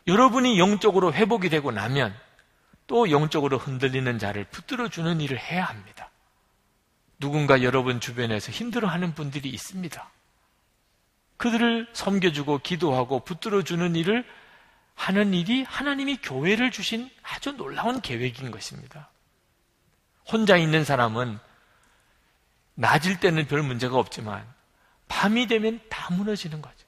여러분이 0.07 0.59
영적으로 0.59 1.13
회복이 1.13 1.51
되고 1.51 1.71
나면 1.71 2.15
또 2.87 3.11
영적으로 3.11 3.59
흔들리는 3.59 4.19
자를 4.19 4.45
붙들어 4.45 4.89
주는 4.89 5.21
일을 5.21 5.39
해야 5.39 5.65
합니다. 5.65 6.11
누군가 7.19 7.63
여러분 7.63 8.01
주변에서 8.01 8.51
힘들어하는 8.51 9.15
분들이 9.15 9.51
있습니다. 9.51 10.11
그들을 11.41 11.87
섬겨주고 11.95 12.59
기도하고 12.59 13.21
붙들어 13.21 13.63
주는 13.63 13.97
일을 13.97 14.27
하는 14.95 15.33
일이 15.33 15.63
하나님이 15.63 16.19
교회를 16.19 16.71
주신 16.71 17.11
아주 17.23 17.53
놀라운 17.53 18.03
계획인 18.03 18.51
것입니다. 18.51 19.09
혼자 20.31 20.59
있는 20.59 20.85
사람은 20.85 21.39
낮일 22.75 23.21
때는 23.21 23.47
별 23.47 23.63
문제가 23.63 23.97
없지만 23.97 24.47
밤이 25.09 25.47
되면 25.47 25.81
다 25.89 26.13
무너지는 26.13 26.61
거죠. 26.61 26.87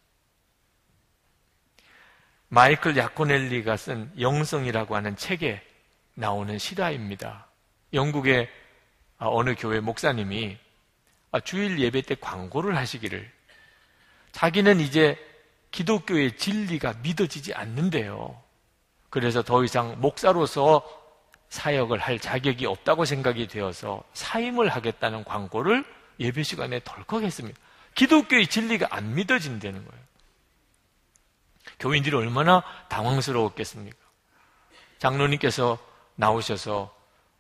마이클 2.49 2.95
야코넬리가 2.95 3.79
쓴 3.79 4.13
영성이라고 4.21 4.95
하는 4.95 5.17
책에 5.17 5.67
나오는 6.13 6.59
실화입니다. 6.59 7.47
영국의 7.95 8.51
어느 9.17 9.55
교회 9.55 9.81
목사님이 9.81 10.59
주일 11.43 11.79
예배 11.79 12.03
때 12.03 12.17
광고를 12.21 12.77
하시기를 12.77 13.33
자기는 14.33 14.81
이제 14.81 15.17
기독교의 15.71 16.37
진리가 16.37 16.95
믿어지지 17.03 17.55
않는데요. 17.55 18.41
그래서 19.11 19.43
더 19.43 19.63
이상 19.65 20.01
목사로서 20.01 20.83
사역을 21.49 21.99
할 21.99 22.19
자격이 22.19 22.65
없다고 22.67 23.05
생각이 23.05 23.47
되어서 23.47 24.03
사임을 24.15 24.71
하겠다는 24.71 25.25
광고를 25.25 25.85
예배 26.19 26.43
시간에 26.43 26.81
덜컥 26.83 27.23
했습니다. 27.23 27.59
기독교의 27.95 28.47
진리가 28.47 28.89
안 28.91 29.15
믿어진다는 29.15 29.85
거예요. 29.85 30.03
교인들이 31.79 32.17
얼마나 32.17 32.63
당황스러웠겠습니까? 32.89 33.99
장로님께서 34.99 35.79
나오셔서 36.15 36.95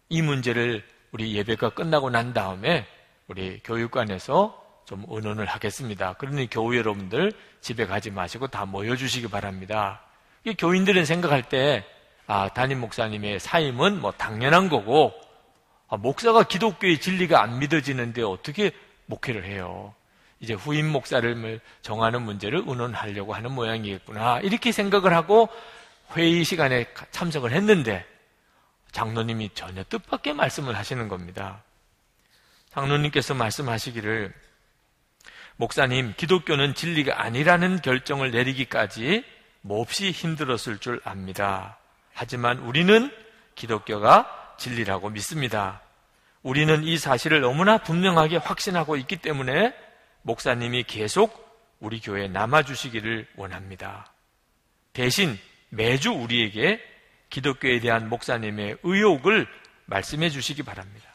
이 0.09 0.21
문제를 0.21 0.87
우리 1.13 1.35
예배가 1.35 1.71
끝나고 1.71 2.11
난 2.11 2.35
다음에 2.35 2.87
우리 3.29 3.61
교육관에서 3.63 4.62
좀 4.93 5.07
의논을 5.09 5.47
하겠습니다. 5.47 6.13
그러니 6.19 6.51
교우 6.51 6.77
여러분들 6.77 7.33
집에 7.63 7.87
가지 7.87 8.11
마시고 8.11 8.49
다 8.49 8.67
모여주시기 8.67 9.29
바랍니다. 9.29 10.03
이 10.45 10.53
교인들은 10.53 11.07
생각할 11.07 11.49
때 11.49 11.83
아, 12.27 12.51
담임 12.51 12.81
목사님의 12.81 13.41
사임은 13.41 14.03
뭐 14.03 14.13
당연한 14.13 14.69
거고 14.69 15.15
아, 15.89 15.97
목사가 15.97 16.43
기독교의 16.43 17.01
진리가 17.01 17.43
안 17.43 17.59
믿어지는데 17.59 18.23
어떻게 18.23 18.71
목회를 19.07 19.47
해요? 19.47 19.95
이제 20.41 20.53
후임 20.53 20.93
목사를 20.93 21.61
정하는 21.81 22.21
문제를 22.21 22.65
의논하려고 22.67 23.33
하는 23.33 23.53
모양이겠구나. 23.53 24.41
이렇게 24.41 24.73
생각을 24.73 25.15
하고 25.15 25.49
회의 26.17 26.45
시간에 26.45 26.85
참석을 27.13 27.53
했는데 27.53 28.05
장로님이 28.91 29.55
전혀 29.55 29.85
뜻밖의 29.85 30.35
말씀을 30.35 30.77
하시는 30.77 31.09
겁니다. 31.09 31.63
장로님께서 32.73 33.33
말씀하시기를 33.33 34.52
목사님, 35.63 36.15
기독교는 36.17 36.75
진리가 36.75 37.23
아니라는 37.23 37.83
결정을 37.83 38.33
내리기까지 38.33 39.25
몹시 39.61 40.11
힘들었을 40.11 40.79
줄 40.81 41.01
압니다. 41.05 41.79
하지만 42.13 42.59
우리는 42.59 43.13
기독교가 43.55 44.57
진리라고 44.59 45.11
믿습니다. 45.11 45.81
우리는 46.43 46.83
이 46.83 46.99
사실을 46.99 47.43
너무나 47.43 47.79
분명하게 47.79 48.39
확신하고 48.39 48.97
있기 48.97 49.19
때문에 49.19 49.73
목사님이 50.23 50.83
계속 50.83 51.33
우리 51.79 52.01
교회에 52.01 52.27
남아주시기를 52.27 53.29
원합니다. 53.37 54.13
대신 54.93 55.39
매주 55.69 56.11
우리에게 56.11 56.81
기독교에 57.31 57.79
대한 57.79 58.09
목사님의 58.09 58.79
의혹을 58.83 59.47
말씀해 59.87 60.29
주시기 60.29 60.65
바랍니다. 60.65 61.09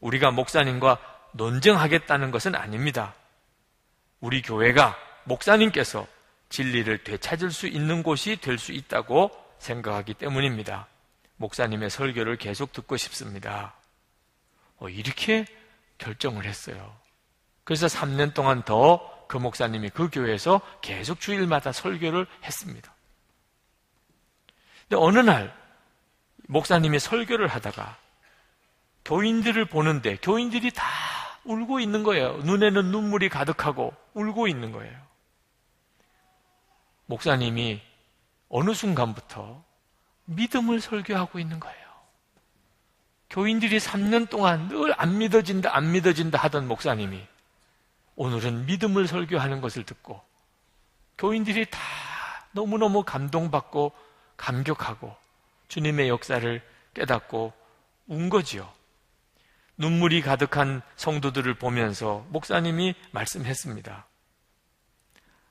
우리가 0.00 0.32
목사님과 0.32 0.98
논쟁하겠다는 1.34 2.32
것은 2.32 2.56
아닙니다. 2.56 3.14
우리 4.24 4.40
교회가 4.40 4.96
목사님께서 5.24 6.06
진리를 6.48 7.04
되찾을 7.04 7.50
수 7.50 7.66
있는 7.66 8.02
곳이 8.02 8.36
될 8.36 8.58
수 8.58 8.72
있다고 8.72 9.30
생각하기 9.58 10.14
때문입니다. 10.14 10.86
목사님의 11.36 11.90
설교를 11.90 12.36
계속 12.36 12.72
듣고 12.72 12.96
싶습니다. 12.96 13.74
어, 14.78 14.88
이렇게 14.88 15.44
결정을 15.98 16.44
했어요. 16.44 16.96
그래서 17.64 17.86
3년 17.86 18.34
동안 18.34 18.62
더 18.62 19.14
그 19.28 19.36
목사님이 19.36 19.90
그 19.90 20.10
교회에서 20.10 20.60
계속 20.80 21.20
주일마다 21.20 21.72
설교를 21.72 22.26
했습니다. 22.44 22.94
근데 24.82 24.96
어느 24.96 25.18
날 25.18 25.54
목사님이 26.46 26.98
설교를 26.98 27.48
하다가 27.48 27.98
교인들을 29.04 29.64
보는데 29.66 30.16
교인들이 30.16 30.70
다 30.70 30.84
울고 31.44 31.80
있는 31.80 32.02
거예요. 32.02 32.38
눈에는 32.38 32.90
눈물이 32.90 33.28
가득하고 33.28 33.92
울고 34.14 34.48
있는 34.48 34.72
거예요. 34.72 34.96
목사님이 37.06 37.80
어느 38.48 38.72
순간부터 38.72 39.62
믿음을 40.26 40.80
설교하고 40.80 41.38
있는 41.38 41.60
거예요. 41.60 41.84
교인들이 43.30 43.78
3년 43.78 44.28
동안 44.30 44.68
늘 44.68 44.94
안 44.96 45.18
믿어진다, 45.18 45.76
안 45.76 45.92
믿어진다 45.92 46.38
하던 46.38 46.68
목사님이 46.68 47.26
오늘은 48.16 48.66
믿음을 48.66 49.06
설교하는 49.08 49.60
것을 49.60 49.84
듣고 49.84 50.22
교인들이 51.18 51.66
다 51.70 51.80
너무너무 52.52 53.02
감동받고 53.02 53.92
감격하고 54.36 55.14
주님의 55.68 56.08
역사를 56.08 56.62
깨닫고 56.94 57.52
운 58.06 58.28
거지요. 58.28 58.70
눈물이 59.76 60.22
가득한 60.22 60.82
성도들을 60.96 61.54
보면서 61.54 62.26
목사님이 62.28 62.94
말씀했습니다. 63.10 64.06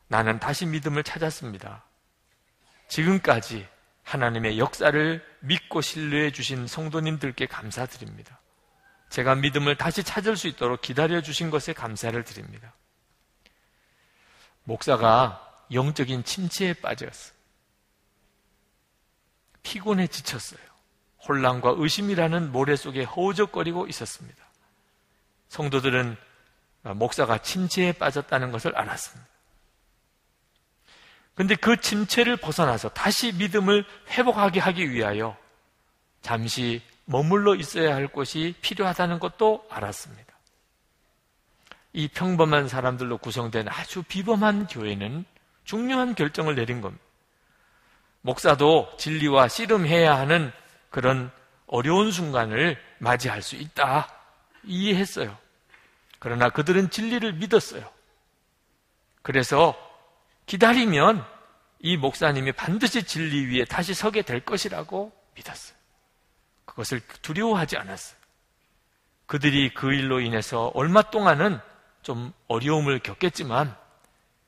나는 0.07 0.39
다시 0.39 0.65
믿음을 0.65 1.03
찾았습니다. 1.03 1.83
지금까지 2.87 3.67
하나님의 4.03 4.59
역사를 4.59 5.25
믿고 5.39 5.81
신뢰해 5.81 6.31
주신 6.31 6.67
성도님들께 6.67 7.47
감사드립니다. 7.47 8.39
제가 9.09 9.35
믿음을 9.35 9.75
다시 9.77 10.03
찾을 10.03 10.37
수 10.37 10.47
있도록 10.47 10.81
기다려 10.81 11.21
주신 11.21 11.49
것에 11.49 11.73
감사를 11.73 12.21
드립니다. 12.23 12.73
목사가 14.63 15.65
영적인 15.71 16.23
침체에 16.23 16.73
빠졌어요. 16.73 17.33
피곤해 19.61 20.07
지쳤어요. 20.07 20.72
혼란과 21.27 21.75
의심이라는 21.77 22.51
모래 22.51 22.75
속에 22.75 23.03
허우적거리고 23.03 23.87
있었습니다. 23.87 24.43
성도들은 25.47 26.17
목사가 26.95 27.37
침체에 27.37 27.93
빠졌다는 27.93 28.51
것을 28.51 28.75
알았습니다. 28.75 29.29
근데 31.35 31.55
그 31.55 31.77
침체를 31.77 32.37
벗어나서 32.37 32.89
다시 32.89 33.31
믿음을 33.31 33.85
회복하게 34.09 34.59
하기 34.59 34.91
위하여 34.91 35.35
잠시 36.21 36.81
머물러 37.05 37.55
있어야 37.55 37.95
할 37.95 38.07
곳이 38.07 38.55
필요하다는 38.61 39.19
것도 39.19 39.65
알았습니다. 39.69 40.33
이 41.93 42.07
평범한 42.07 42.67
사람들로 42.67 43.17
구성된 43.17 43.67
아주 43.69 44.03
비범한 44.03 44.67
교회는 44.67 45.25
중요한 45.63 46.15
결정을 46.15 46.55
내린 46.55 46.81
겁니다. 46.81 47.03
목사도 48.21 48.95
진리와 48.97 49.47
씨름해야 49.47 50.17
하는 50.17 50.51
그런 50.93 51.31
어려운 51.65 52.11
순간을 52.11 52.79
맞이할 52.99 53.41
수 53.41 53.55
있다. 53.55 54.13
이해했어요. 54.63 55.35
그러나 56.19 56.49
그들은 56.49 56.91
진리를 56.91 57.33
믿었어요. 57.33 57.91
그래서 59.23 59.75
기다리면 60.45 61.25
이 61.79 61.97
목사님이 61.97 62.51
반드시 62.51 63.01
진리 63.05 63.47
위에 63.47 63.65
다시 63.65 63.95
서게 63.95 64.21
될 64.21 64.45
것이라고 64.45 65.11
믿었어요. 65.33 65.75
그것을 66.65 67.01
두려워하지 67.23 67.75
않았어요. 67.77 68.19
그들이 69.25 69.73
그 69.73 69.93
일로 69.93 70.19
인해서 70.19 70.71
얼마 70.75 71.01
동안은 71.01 71.59
좀 72.03 72.31
어려움을 72.47 72.99
겪겠지만 72.99 73.75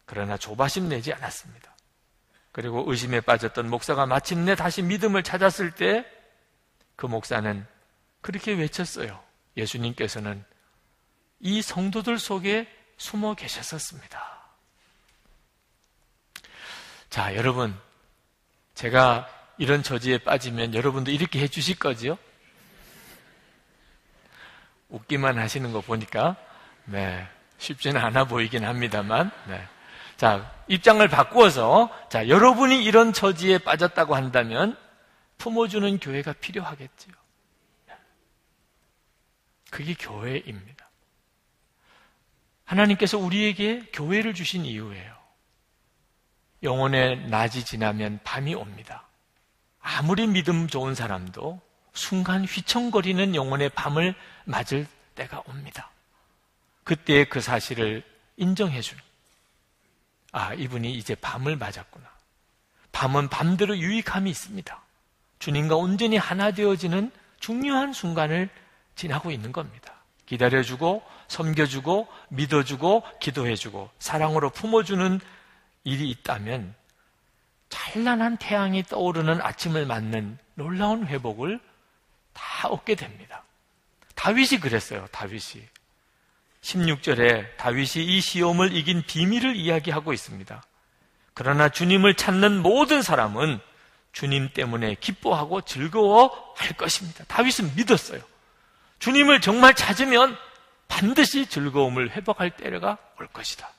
그러나 0.05 0.37
조바심 0.37 0.89
내지 0.89 1.11
않았습니다. 1.11 1.75
그리고 2.51 2.83
의심에 2.85 3.21
빠졌던 3.21 3.67
목사가 3.67 4.05
마침내 4.05 4.53
다시 4.53 4.83
믿음을 4.83 5.23
찾았을 5.23 5.71
때 5.71 6.05
그 6.95 7.05
목사는 7.05 7.65
그렇게 8.21 8.53
외쳤어요. 8.53 9.21
예수님께서는 9.57 10.43
이 11.39 11.61
성도들 11.61 12.17
속에 12.17 12.67
숨어 12.97 13.35
계셨었습니다. 13.35 14.35
자, 17.09 17.35
여러분. 17.35 17.77
제가 18.73 19.29
이런 19.57 19.83
처지에 19.83 20.17
빠지면 20.19 20.73
여러분도 20.73 21.11
이렇게 21.11 21.39
해 21.39 21.47
주실 21.47 21.79
거지요? 21.79 22.17
웃기만 24.89 25.39
하시는 25.39 25.71
거 25.71 25.81
보니까, 25.81 26.35
네. 26.85 27.27
쉽지는 27.57 28.01
않아 28.01 28.25
보이긴 28.25 28.65
합니다만, 28.65 29.31
네. 29.47 29.65
자, 30.17 30.51
입장을 30.67 31.07
바꾸어서, 31.07 31.89
자, 32.09 32.27
여러분이 32.27 32.83
이런 32.83 33.13
처지에 33.13 33.59
빠졌다고 33.59 34.15
한다면, 34.15 34.77
품어주는 35.37 35.99
교회가 35.99 36.33
필요하겠지요. 36.33 37.13
그게 39.69 39.93
교회입니다. 39.93 40.89
하나님께서 42.63 43.17
우리에게 43.17 43.89
교회를 43.91 44.33
주신 44.33 44.65
이유예요. 44.65 45.15
영혼의 46.63 47.27
낮이 47.29 47.63
지나면 47.63 48.19
밤이 48.23 48.55
옵니다. 48.55 49.05
아무리 49.79 50.27
믿음 50.27 50.67
좋은 50.67 50.95
사람도 50.95 51.61
순간 51.93 52.43
휘청거리는 52.45 53.35
영혼의 53.35 53.69
밤을 53.69 54.15
맞을 54.45 54.87
때가 55.15 55.43
옵니다. 55.45 55.91
그때 56.83 57.25
그 57.25 57.39
사실을 57.41 58.03
인정해 58.37 58.81
주는. 58.81 59.01
아, 60.31 60.53
이분이 60.53 60.93
이제 60.93 61.15
밤을 61.15 61.55
맞았구나. 61.55 62.09
밤은 62.91 63.29
밤대로 63.29 63.77
유익함이 63.77 64.29
있습니다. 64.29 64.84
주님과 65.39 65.75
온전히 65.75 66.17
하나 66.17 66.51
되어지는 66.51 67.11
중요한 67.39 67.93
순간을 67.93 68.49
지나고 68.95 69.31
있는 69.31 69.51
겁니다. 69.51 69.93
기다려주고, 70.25 71.03
섬겨주고, 71.27 72.07
믿어주고, 72.29 73.03
기도해주고, 73.19 73.89
사랑으로 73.99 74.49
품어주는 74.49 75.19
일이 75.83 76.09
있다면 76.09 76.73
찬란한 77.69 78.37
태양이 78.37 78.83
떠오르는 78.83 79.41
아침을 79.41 79.85
맞는 79.85 80.37
놀라운 80.55 81.05
회복을 81.05 81.59
다 82.33 82.67
얻게 82.69 82.95
됩니다. 82.95 83.43
다윗이 84.15 84.59
그랬어요. 84.61 85.07
다윗이. 85.11 85.67
16절에 86.61 87.57
다윗이 87.57 88.05
이 88.05 88.21
시험을 88.21 88.75
이긴 88.75 89.03
비밀을 89.05 89.55
이야기하고 89.55 90.13
있습니다. 90.13 90.63
그러나 91.33 91.69
주님을 91.69 92.15
찾는 92.15 92.61
모든 92.61 93.01
사람은 93.01 93.59
주님 94.15 94.49
때문에 94.53 94.95
기뻐하고 94.95 95.61
즐거워 95.61 96.53
할 96.55 96.71
것입니다. 96.77 97.25
다윗은 97.25 97.75
믿었어요. 97.75 98.21
주님을 98.99 99.41
정말 99.41 99.73
찾으면 99.73 100.37
반드시 100.87 101.45
즐거움을 101.47 102.11
회복할 102.11 102.55
때가 102.55 102.97
올 103.19 103.27
것이다. 103.27 103.69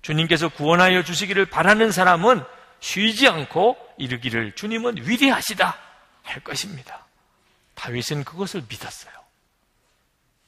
주님께서 0.00 0.48
구원하여 0.48 1.04
주시기를 1.04 1.44
바라는 1.44 1.92
사람은 1.92 2.42
쉬지 2.80 3.28
않고 3.28 3.76
이르기를 3.98 4.54
주님은 4.54 5.06
위대하시다 5.06 5.76
할 6.22 6.40
것입니다. 6.40 7.04
다윗은 7.74 8.24
그것을 8.24 8.64
믿었어요. 8.66 9.12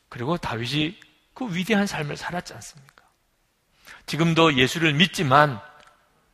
그리고 0.09 0.39
다윗이 0.39 0.99
그 1.35 1.55
위대한 1.55 1.87
삶을 1.87 2.17
살았지 2.17 2.55
않습니까? 2.55 3.05
지금도 4.07 4.57
예수를 4.57 4.95
믿지만 4.95 5.61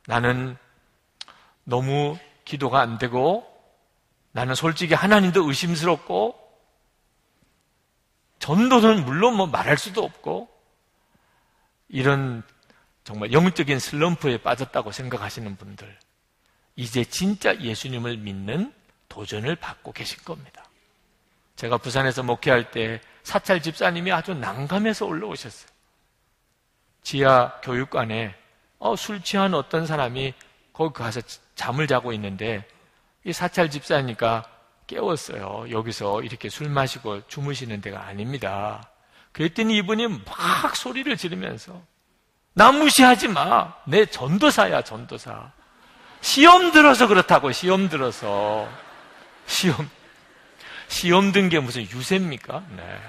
나는 0.05 0.55
너무 1.65 2.17
기도가 2.49 2.81
안 2.81 2.97
되고 2.97 3.45
나는 4.31 4.55
솔직히 4.55 4.95
하나님도 4.95 5.47
의심스럽고 5.47 6.35
전도는 8.39 9.05
물론 9.05 9.35
뭐 9.35 9.45
말할 9.45 9.77
수도 9.77 10.03
없고 10.03 10.49
이런 11.89 12.41
정말 13.03 13.31
영적인 13.31 13.77
슬럼프에 13.77 14.37
빠졌다고 14.37 14.91
생각하시는 14.91 15.57
분들 15.57 15.97
이제 16.75 17.03
진짜 17.03 17.55
예수님을 17.59 18.17
믿는 18.17 18.73
도전을 19.09 19.55
받고 19.55 19.91
계신 19.91 20.23
겁니다. 20.23 20.65
제가 21.55 21.77
부산에서 21.77 22.23
목회할 22.23 22.71
때 22.71 23.01
사찰 23.21 23.61
집사님이 23.61 24.11
아주 24.11 24.33
난감해서 24.33 25.05
올라오셨어요. 25.05 25.69
지하 27.03 27.59
교육관에 27.61 28.35
어, 28.79 28.95
술 28.95 29.21
취한 29.21 29.53
어떤 29.53 29.85
사람이 29.85 30.33
거기 30.73 30.93
가서 30.93 31.21
잠을 31.59 31.87
자고 31.87 32.13
있는데 32.13 32.65
이 33.25 33.33
사찰 33.33 33.69
집사니까 33.69 34.45
깨웠어요. 34.87 35.65
여기서 35.69 36.21
이렇게 36.23 36.47
술 36.47 36.69
마시고 36.69 37.27
주무시는 37.27 37.81
데가 37.81 38.05
아닙니다. 38.05 38.89
그랬더니 39.33 39.75
이분이 39.79 40.07
막 40.07 40.73
소리를 40.77 41.15
지르면서 41.17 41.81
나 42.53 42.71
무시하지 42.71 43.27
마. 43.27 43.73
내 43.85 44.05
전도사야, 44.05 44.83
전도사. 44.83 45.51
시험 46.21 46.71
들어서 46.71 47.07
그렇다고, 47.07 47.51
시험 47.51 47.89
들어서. 47.89 48.67
시험. 49.45 49.89
시험 50.87 51.31
든 51.33 51.49
게 51.49 51.59
무슨 51.59 51.81
유세입니까? 51.81 52.63
네. 52.77 52.99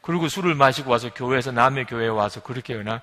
그리고 0.00 0.28
술을 0.28 0.54
마시고 0.54 0.90
와서 0.90 1.12
교회에서 1.14 1.52
남의 1.52 1.84
교회에 1.84 2.08
와서 2.08 2.40
그렇게 2.42 2.74
그냥 2.74 3.00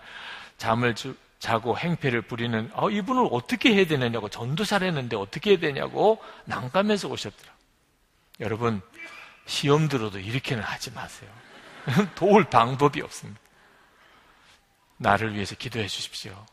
잠을 0.57 0.95
주, 0.95 1.15
자고 1.45 1.77
행패를 1.77 2.23
부리는 2.23 2.71
아, 2.73 2.87
이분을 2.89 3.29
어떻게 3.29 3.75
해야 3.75 3.85
되느냐고 3.85 4.29
전도사를 4.29 4.87
했는데 4.87 5.15
어떻게 5.15 5.51
해야 5.51 5.59
되냐고 5.59 6.19
난감해서 6.45 7.07
오셨더라. 7.07 7.53
여러분 8.39 8.81
시험 9.45 9.87
들어도 9.87 10.17
이렇게는 10.17 10.63
하지 10.63 10.89
마세요. 10.89 11.29
도울 12.15 12.45
방법이 12.45 12.99
없습니다. 13.03 13.39
나를 14.97 15.35
위해서 15.35 15.53
기도해 15.53 15.87
주십시오. 15.87 16.43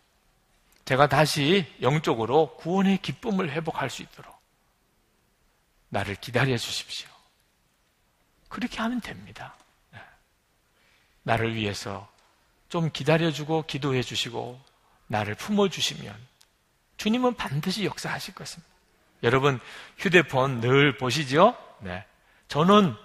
제가 0.84 1.06
다시 1.06 1.64
영적으로 1.80 2.54
구원의 2.56 2.98
기쁨을 2.98 3.50
회복할 3.50 3.88
수 3.88 4.02
있도록 4.02 4.38
나를 5.88 6.16
기다려 6.16 6.54
주십시오. 6.58 7.08
그렇게 8.50 8.76
하면 8.82 9.00
됩니다. 9.00 9.56
네. 9.90 10.00
나를 11.22 11.54
위해서 11.54 12.12
좀 12.68 12.90
기다려주고 12.92 13.64
기도해 13.66 14.02
주시고 14.02 14.71
나를 15.12 15.34
품어주시면 15.34 16.14
주님은 16.96 17.34
반드시 17.34 17.84
역사하실 17.84 18.34
것입니다. 18.34 18.72
여러분 19.22 19.60
휴대폰 19.98 20.60
늘 20.60 20.96
보시죠? 20.96 21.54
네. 21.80 22.04
전원 22.48 22.96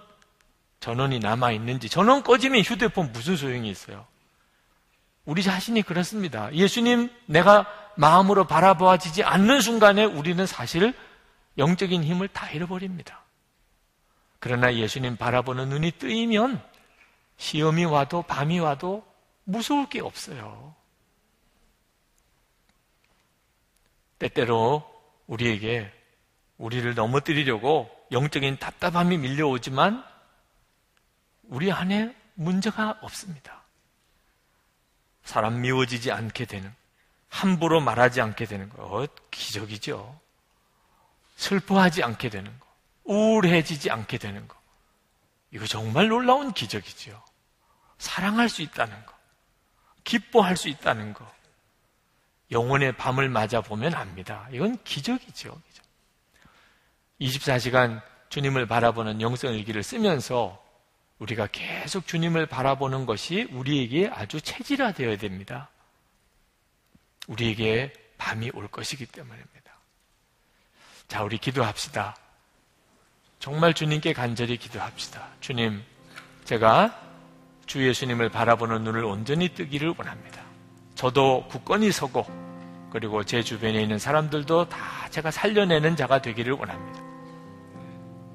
전원이 0.80 1.18
남아 1.18 1.52
있는지 1.52 1.88
전원 1.88 2.22
꺼지면 2.22 2.62
휴대폰 2.62 3.12
무슨 3.12 3.36
소용이 3.36 3.70
있어요? 3.70 4.06
우리 5.26 5.42
자신이 5.42 5.82
그렇습니다. 5.82 6.52
예수님 6.54 7.10
내가 7.26 7.66
마음으로 7.96 8.46
바라보아지지 8.46 9.22
않는 9.24 9.60
순간에 9.60 10.04
우리는 10.04 10.46
사실 10.46 10.94
영적인 11.58 12.04
힘을 12.04 12.28
다 12.28 12.48
잃어버립니다. 12.50 13.22
그러나 14.38 14.74
예수님 14.74 15.16
바라보는 15.16 15.68
눈이 15.68 15.92
뜨이면 15.98 16.62
시험이 17.36 17.84
와도 17.84 18.22
밤이 18.22 18.60
와도 18.60 19.04
무서울 19.44 19.88
게 19.88 20.00
없어요. 20.00 20.74
때때로 24.18 24.84
우리에게 25.26 25.92
우리를 26.56 26.94
넘어뜨리려고 26.94 27.90
영적인 28.10 28.58
답답함이 28.58 29.18
밀려오지만 29.18 30.04
우리 31.44 31.72
안에 31.72 32.14
문제가 32.34 32.98
없습니다. 33.02 33.62
사람 35.24 35.60
미워지지 35.60 36.10
않게 36.10 36.46
되는, 36.46 36.74
함부로 37.28 37.80
말하지 37.80 38.20
않게 38.20 38.46
되는 38.46 38.68
거, 38.70 38.84
어, 38.84 39.06
기적이죠. 39.30 40.18
슬퍼하지 41.36 42.02
않게 42.02 42.30
되는 42.30 42.58
거, 42.58 42.66
우울해지지 43.04 43.90
않게 43.90 44.18
되는 44.18 44.46
거. 44.48 44.56
이거 45.50 45.66
정말 45.66 46.08
놀라운 46.08 46.52
기적이죠. 46.52 47.22
사랑할 47.98 48.48
수 48.48 48.62
있다는 48.62 49.04
거, 49.04 49.14
기뻐할 50.04 50.56
수 50.56 50.68
있다는 50.68 51.12
거, 51.12 51.30
영혼의 52.50 52.92
밤을 52.96 53.28
맞아 53.28 53.60
보면 53.60 53.94
압니다. 53.94 54.48
이건 54.52 54.82
기적이죠. 54.84 55.60
24시간 57.20 58.00
주님을 58.28 58.66
바라보는 58.66 59.20
영성일기를 59.20 59.82
쓰면서 59.82 60.64
우리가 61.18 61.48
계속 61.50 62.06
주님을 62.06 62.46
바라보는 62.46 63.06
것이 63.06 63.48
우리에게 63.50 64.08
아주 64.08 64.40
체질화되어야 64.40 65.18
됩니다. 65.18 65.68
우리에게 67.26 67.92
밤이 68.18 68.50
올 68.54 68.68
것이기 68.68 69.06
때문입니다. 69.06 69.72
자, 71.08 71.22
우리 71.22 71.38
기도합시다. 71.38 72.16
정말 73.38 73.74
주님께 73.74 74.12
간절히 74.12 74.56
기도합시다. 74.56 75.28
주님, 75.40 75.82
제가 76.44 77.08
주 77.66 77.86
예수님을 77.86 78.30
바라보는 78.30 78.84
눈을 78.84 79.04
온전히 79.04 79.54
뜨기를 79.54 79.94
원합니다. 79.96 80.42
저도 80.98 81.44
굳건히 81.48 81.92
서고 81.92 82.26
그리고 82.90 83.22
제 83.22 83.40
주변에 83.40 83.80
있는 83.80 84.00
사람들도 84.00 84.68
다 84.68 84.78
제가 85.10 85.30
살려내는 85.30 85.94
자가 85.94 86.20
되기를 86.20 86.54
원합니다. 86.54 87.00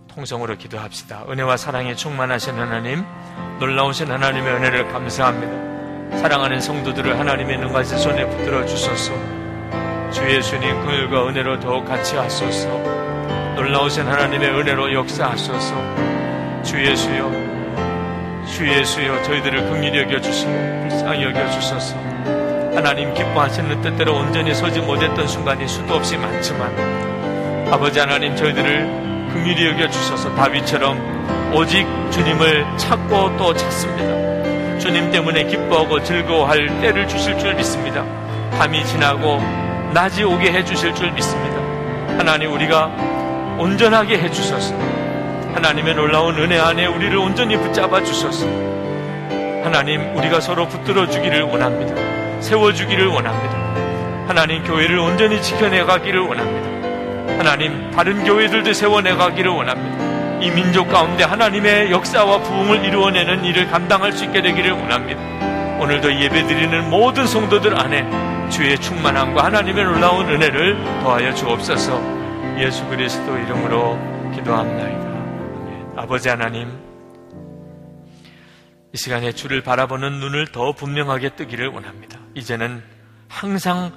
통성으로 0.08 0.56
기도합시다. 0.58 1.26
은혜와 1.28 1.58
사랑에 1.58 1.94
충만하신 1.94 2.56
하나님, 2.56 3.04
놀라우신 3.60 4.10
하나님의 4.10 4.54
은혜를 4.54 4.88
감사합니다. 4.94 6.20
사랑하는 6.20 6.62
성도들을 6.62 7.20
하나님의 7.20 7.58
능가지 7.58 7.98
손에 7.98 8.30
붙들어 8.30 8.66
주소서. 8.66 9.12
주 10.14 10.24
예수님 10.26 10.86
긍휼과 10.86 11.28
은혜로 11.28 11.60
더욱 11.60 11.84
같이 11.84 12.16
하소서. 12.16 12.70
놀라우신 13.56 14.08
하나님의 14.08 14.50
은혜로 14.50 14.94
역사하소서. 14.94 16.64
주 16.64 16.82
예수여, 16.82 17.30
주 18.48 18.66
예수여, 18.66 19.22
저희들을 19.24 19.70
긍휼히 19.70 20.00
여겨 20.00 20.22
주시고 20.22 20.52
불쌍히 20.88 21.24
여겨 21.26 21.52
주소서. 21.52 22.13
하나님 22.76 23.14
기뻐하시는 23.14 23.82
뜻대로 23.82 24.16
온전히 24.16 24.54
서지 24.54 24.80
못했던 24.82 25.28
순간이 25.28 25.68
수도 25.68 25.94
없이 25.94 26.18
많지만 26.18 27.70
아버지 27.72 28.00
하나님 28.00 28.36
저희들을 28.36 29.30
긍휼히 29.32 29.68
여겨 29.68 29.90
주셔서 29.90 30.34
다윗처럼 30.36 31.54
오직 31.54 31.88
주님을 32.12 32.66
찾고 32.78 33.38
또 33.38 33.54
찾습니다. 33.54 34.80
주님 34.80 35.12
때문에 35.12 35.46
기뻐하고 35.46 36.04
즐거워할 36.04 36.68
때를 36.82 37.08
주실 37.08 37.38
줄 37.38 37.54
믿습니다. 37.56 38.04
밤이 38.58 38.84
지나고 38.86 39.40
낮이 39.94 40.24
오게 40.24 40.52
해 40.52 40.66
주실 40.66 40.94
줄 40.96 41.12
믿습니다. 41.12 41.58
하나님 42.18 42.52
우리가 42.54 42.88
온전하게 43.60 44.18
해 44.18 44.30
주셔서 44.32 44.76
하나님의 45.54 45.94
놀라운 45.94 46.36
은혜 46.38 46.58
안에 46.60 46.88
우리를 46.88 47.16
온전히 47.18 47.56
붙잡아 47.56 48.04
주셔서 48.04 48.48
하나님 49.64 50.16
우리가 50.18 50.42
서로 50.42 50.68
붙들어 50.68 51.08
주기를 51.08 51.44
원합니다. 51.44 52.13
세워주기를 52.44 53.08
원합니다. 53.08 54.28
하나님 54.28 54.64
교회를 54.64 55.00
온전히 55.00 55.42
지켜내가기를 55.42 56.20
원합니다. 56.20 57.38
하나님 57.40 57.90
다른 57.92 58.24
교회들도 58.24 58.74
세워내가기를 58.74 59.50
원합니다. 59.50 60.40
이 60.40 60.52
민족 60.52 60.90
가운데 60.90 61.24
하나님의 61.24 61.92
역사와 61.92 62.40
부흥을 62.40 62.84
이루어내는 62.84 63.46
일을 63.46 63.70
감당할 63.70 64.12
수 64.12 64.26
있게 64.26 64.42
되기를 64.42 64.72
원합니다. 64.72 65.22
오늘도 65.80 66.14
예배드리는 66.20 66.90
모든 66.90 67.26
성도들 67.26 67.80
안에 67.80 68.50
주의 68.50 68.78
충만함과 68.78 69.46
하나님의 69.46 69.84
놀라운 69.86 70.30
은혜를 70.30 71.02
더하여 71.02 71.34
주옵소서 71.34 72.58
예수 72.60 72.86
그리스도 72.88 73.38
이름으로 73.38 73.98
기도합니다. 74.36 74.94
아버지 75.96 76.28
하나님, 76.28 76.68
이 78.92 78.98
시간에 78.98 79.32
주를 79.32 79.62
바라보는 79.62 80.20
눈을 80.20 80.48
더 80.48 80.74
분명하게 80.74 81.30
뜨기를 81.36 81.70
원합니다. 81.70 82.23
이제는 82.36 82.84
항상 83.28 83.92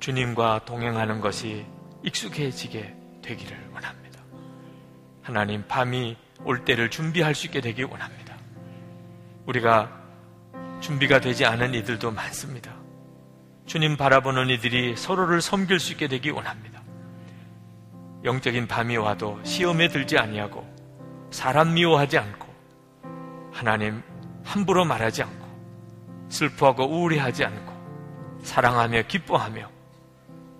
주님과 0.00 0.64
동행하는 0.64 1.20
것이 1.20 1.66
익숙해지게 2.02 2.94
되기를 3.22 3.70
원합니다. 3.72 4.20
하나님, 5.22 5.66
밤이 5.66 6.16
올 6.44 6.64
때를 6.64 6.90
준비할 6.90 7.34
수 7.34 7.46
있게 7.46 7.60
되길 7.60 7.86
원합니다. 7.86 8.36
우리가 9.46 9.90
준비가 10.80 11.20
되지 11.20 11.44
않은 11.44 11.74
이들도 11.74 12.10
많습니다. 12.10 12.74
주님 13.64 13.96
바라보는 13.96 14.48
이들이 14.50 14.96
서로를 14.96 15.40
섬길 15.40 15.80
수 15.80 15.92
있게 15.92 16.06
되기 16.06 16.30
원합니다. 16.30 16.82
영적인 18.24 18.68
밤이 18.68 18.96
와도 18.96 19.40
시험에 19.44 19.88
들지 19.88 20.18
아니하고 20.18 20.66
사람 21.30 21.74
미워하지 21.74 22.18
않고 22.18 22.46
하나님 23.52 24.02
함부로 24.44 24.84
말하지 24.84 25.22
않고 25.22 25.45
슬퍼하고 26.28 26.84
우울해하지 26.84 27.44
않고 27.44 28.40
사랑하며 28.42 29.02
기뻐하며 29.02 29.70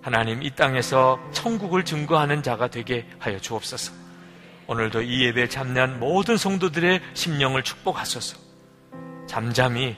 하나님 0.01 0.41
이 0.41 0.51
땅에서 0.55 1.19
천국을 1.31 1.83
증거하는 1.83 2.43
자가 2.43 2.69
되게 2.69 3.07
하여 3.19 3.39
주옵소서. 3.39 3.93
오늘도 4.67 5.01
이 5.01 5.25
예배에 5.25 5.49
참여한 5.49 5.99
모든 5.99 6.37
성도들의 6.37 7.01
심령을 7.13 7.63
축복하소서. 7.63 8.37
잠잠히 9.27 9.95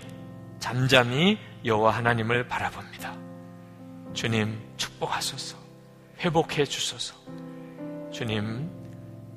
잠잠히 0.59 1.37
여호와 1.65 1.95
하나님을 1.95 2.47
바라봅니다. 2.47 3.15
주님 4.13 4.59
축복하소서. 4.77 5.57
회복해 6.19 6.65
주소서. 6.65 7.15
주님 8.11 8.69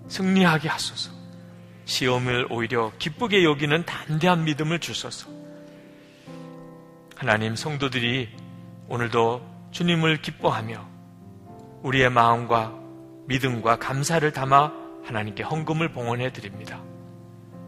승리하게 0.09 0.69
하소서. 0.69 1.13
시험을 1.85 2.49
오히려 2.51 2.93
기쁘게 2.99 3.45
여기는 3.45 3.85
담대한 3.85 4.45
믿음을 4.45 4.79
주소서. 4.79 5.32
하나님 7.23 7.55
성도들이 7.55 8.31
오늘도 8.89 9.69
주님을 9.71 10.23
기뻐하며 10.23 10.85
우리의 11.85 12.11
마음과 12.11 12.77
믿음과 13.29 13.77
감사를 13.77 14.29
담아 14.33 14.73
하나님께 15.05 15.45
헌금을 15.45 15.93
봉헌해 15.93 16.33
드립니다. 16.33 16.83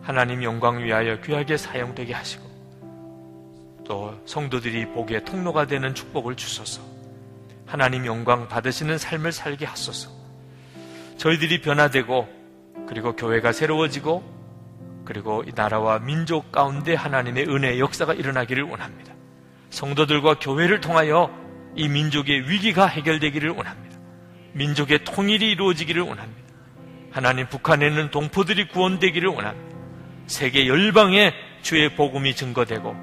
하나님 0.03 0.43
영광 0.43 0.83
위하여 0.83 1.21
귀하게 1.21 1.57
사용되게 1.57 2.13
하시고 2.13 2.43
또 3.87 4.21
성도들이 4.27 4.87
복의 4.87 5.25
통로가 5.25 5.69
되는 5.69 5.95
축복을 5.95 6.35
주소서. 6.35 6.83
하나님 7.65 8.07
영광 8.07 8.49
받으시는 8.49 8.99
삶을 8.99 9.31
살게 9.31 9.67
하소서. 9.67 10.11
저희들이 11.17 11.61
변화되고 11.61 12.27
그리고 12.89 13.15
교회가 13.15 13.53
새로워지고 13.53 15.05
그리고 15.05 15.45
이 15.47 15.53
나라와 15.55 16.01
민족 16.01 16.51
가운데 16.51 16.97
하나님의 16.97 17.49
은혜의 17.49 17.79
역사가 17.79 18.15
일어나기를 18.15 18.65
원합니다. 18.65 19.14
성도들과 19.75 20.39
교회를 20.39 20.81
통하여 20.81 21.31
이 21.75 21.89
민족의 21.89 22.49
위기가 22.49 22.87
해결되기를 22.87 23.51
원합니다. 23.51 23.99
민족의 24.53 25.05
통일이 25.05 25.51
이루어지기를 25.51 26.01
원합니다. 26.03 26.55
하나님 27.11 27.49
북한에 27.49 27.89
있는 27.89 28.11
동포들이 28.11 28.69
구원되기를 28.69 29.29
원합니다. 29.29 29.77
세계 30.29 30.69
열방에 30.69 31.33
주의 31.63 31.95
복음이 31.95 32.37
증거되고 32.37 32.95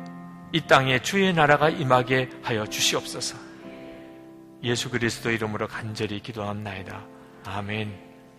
이 0.54 0.62
땅에 0.62 1.00
주의 1.00 1.34
나라가 1.34 1.70
임하게 1.70 2.30
하여 2.42 2.66
주시옵소서. 2.66 3.38
예수 4.64 4.90
그리스도 4.90 5.30
이름으로 5.30 5.68
간절히 5.68 6.22
기도합나이다. 6.22 7.06
아멘. 7.48 8.11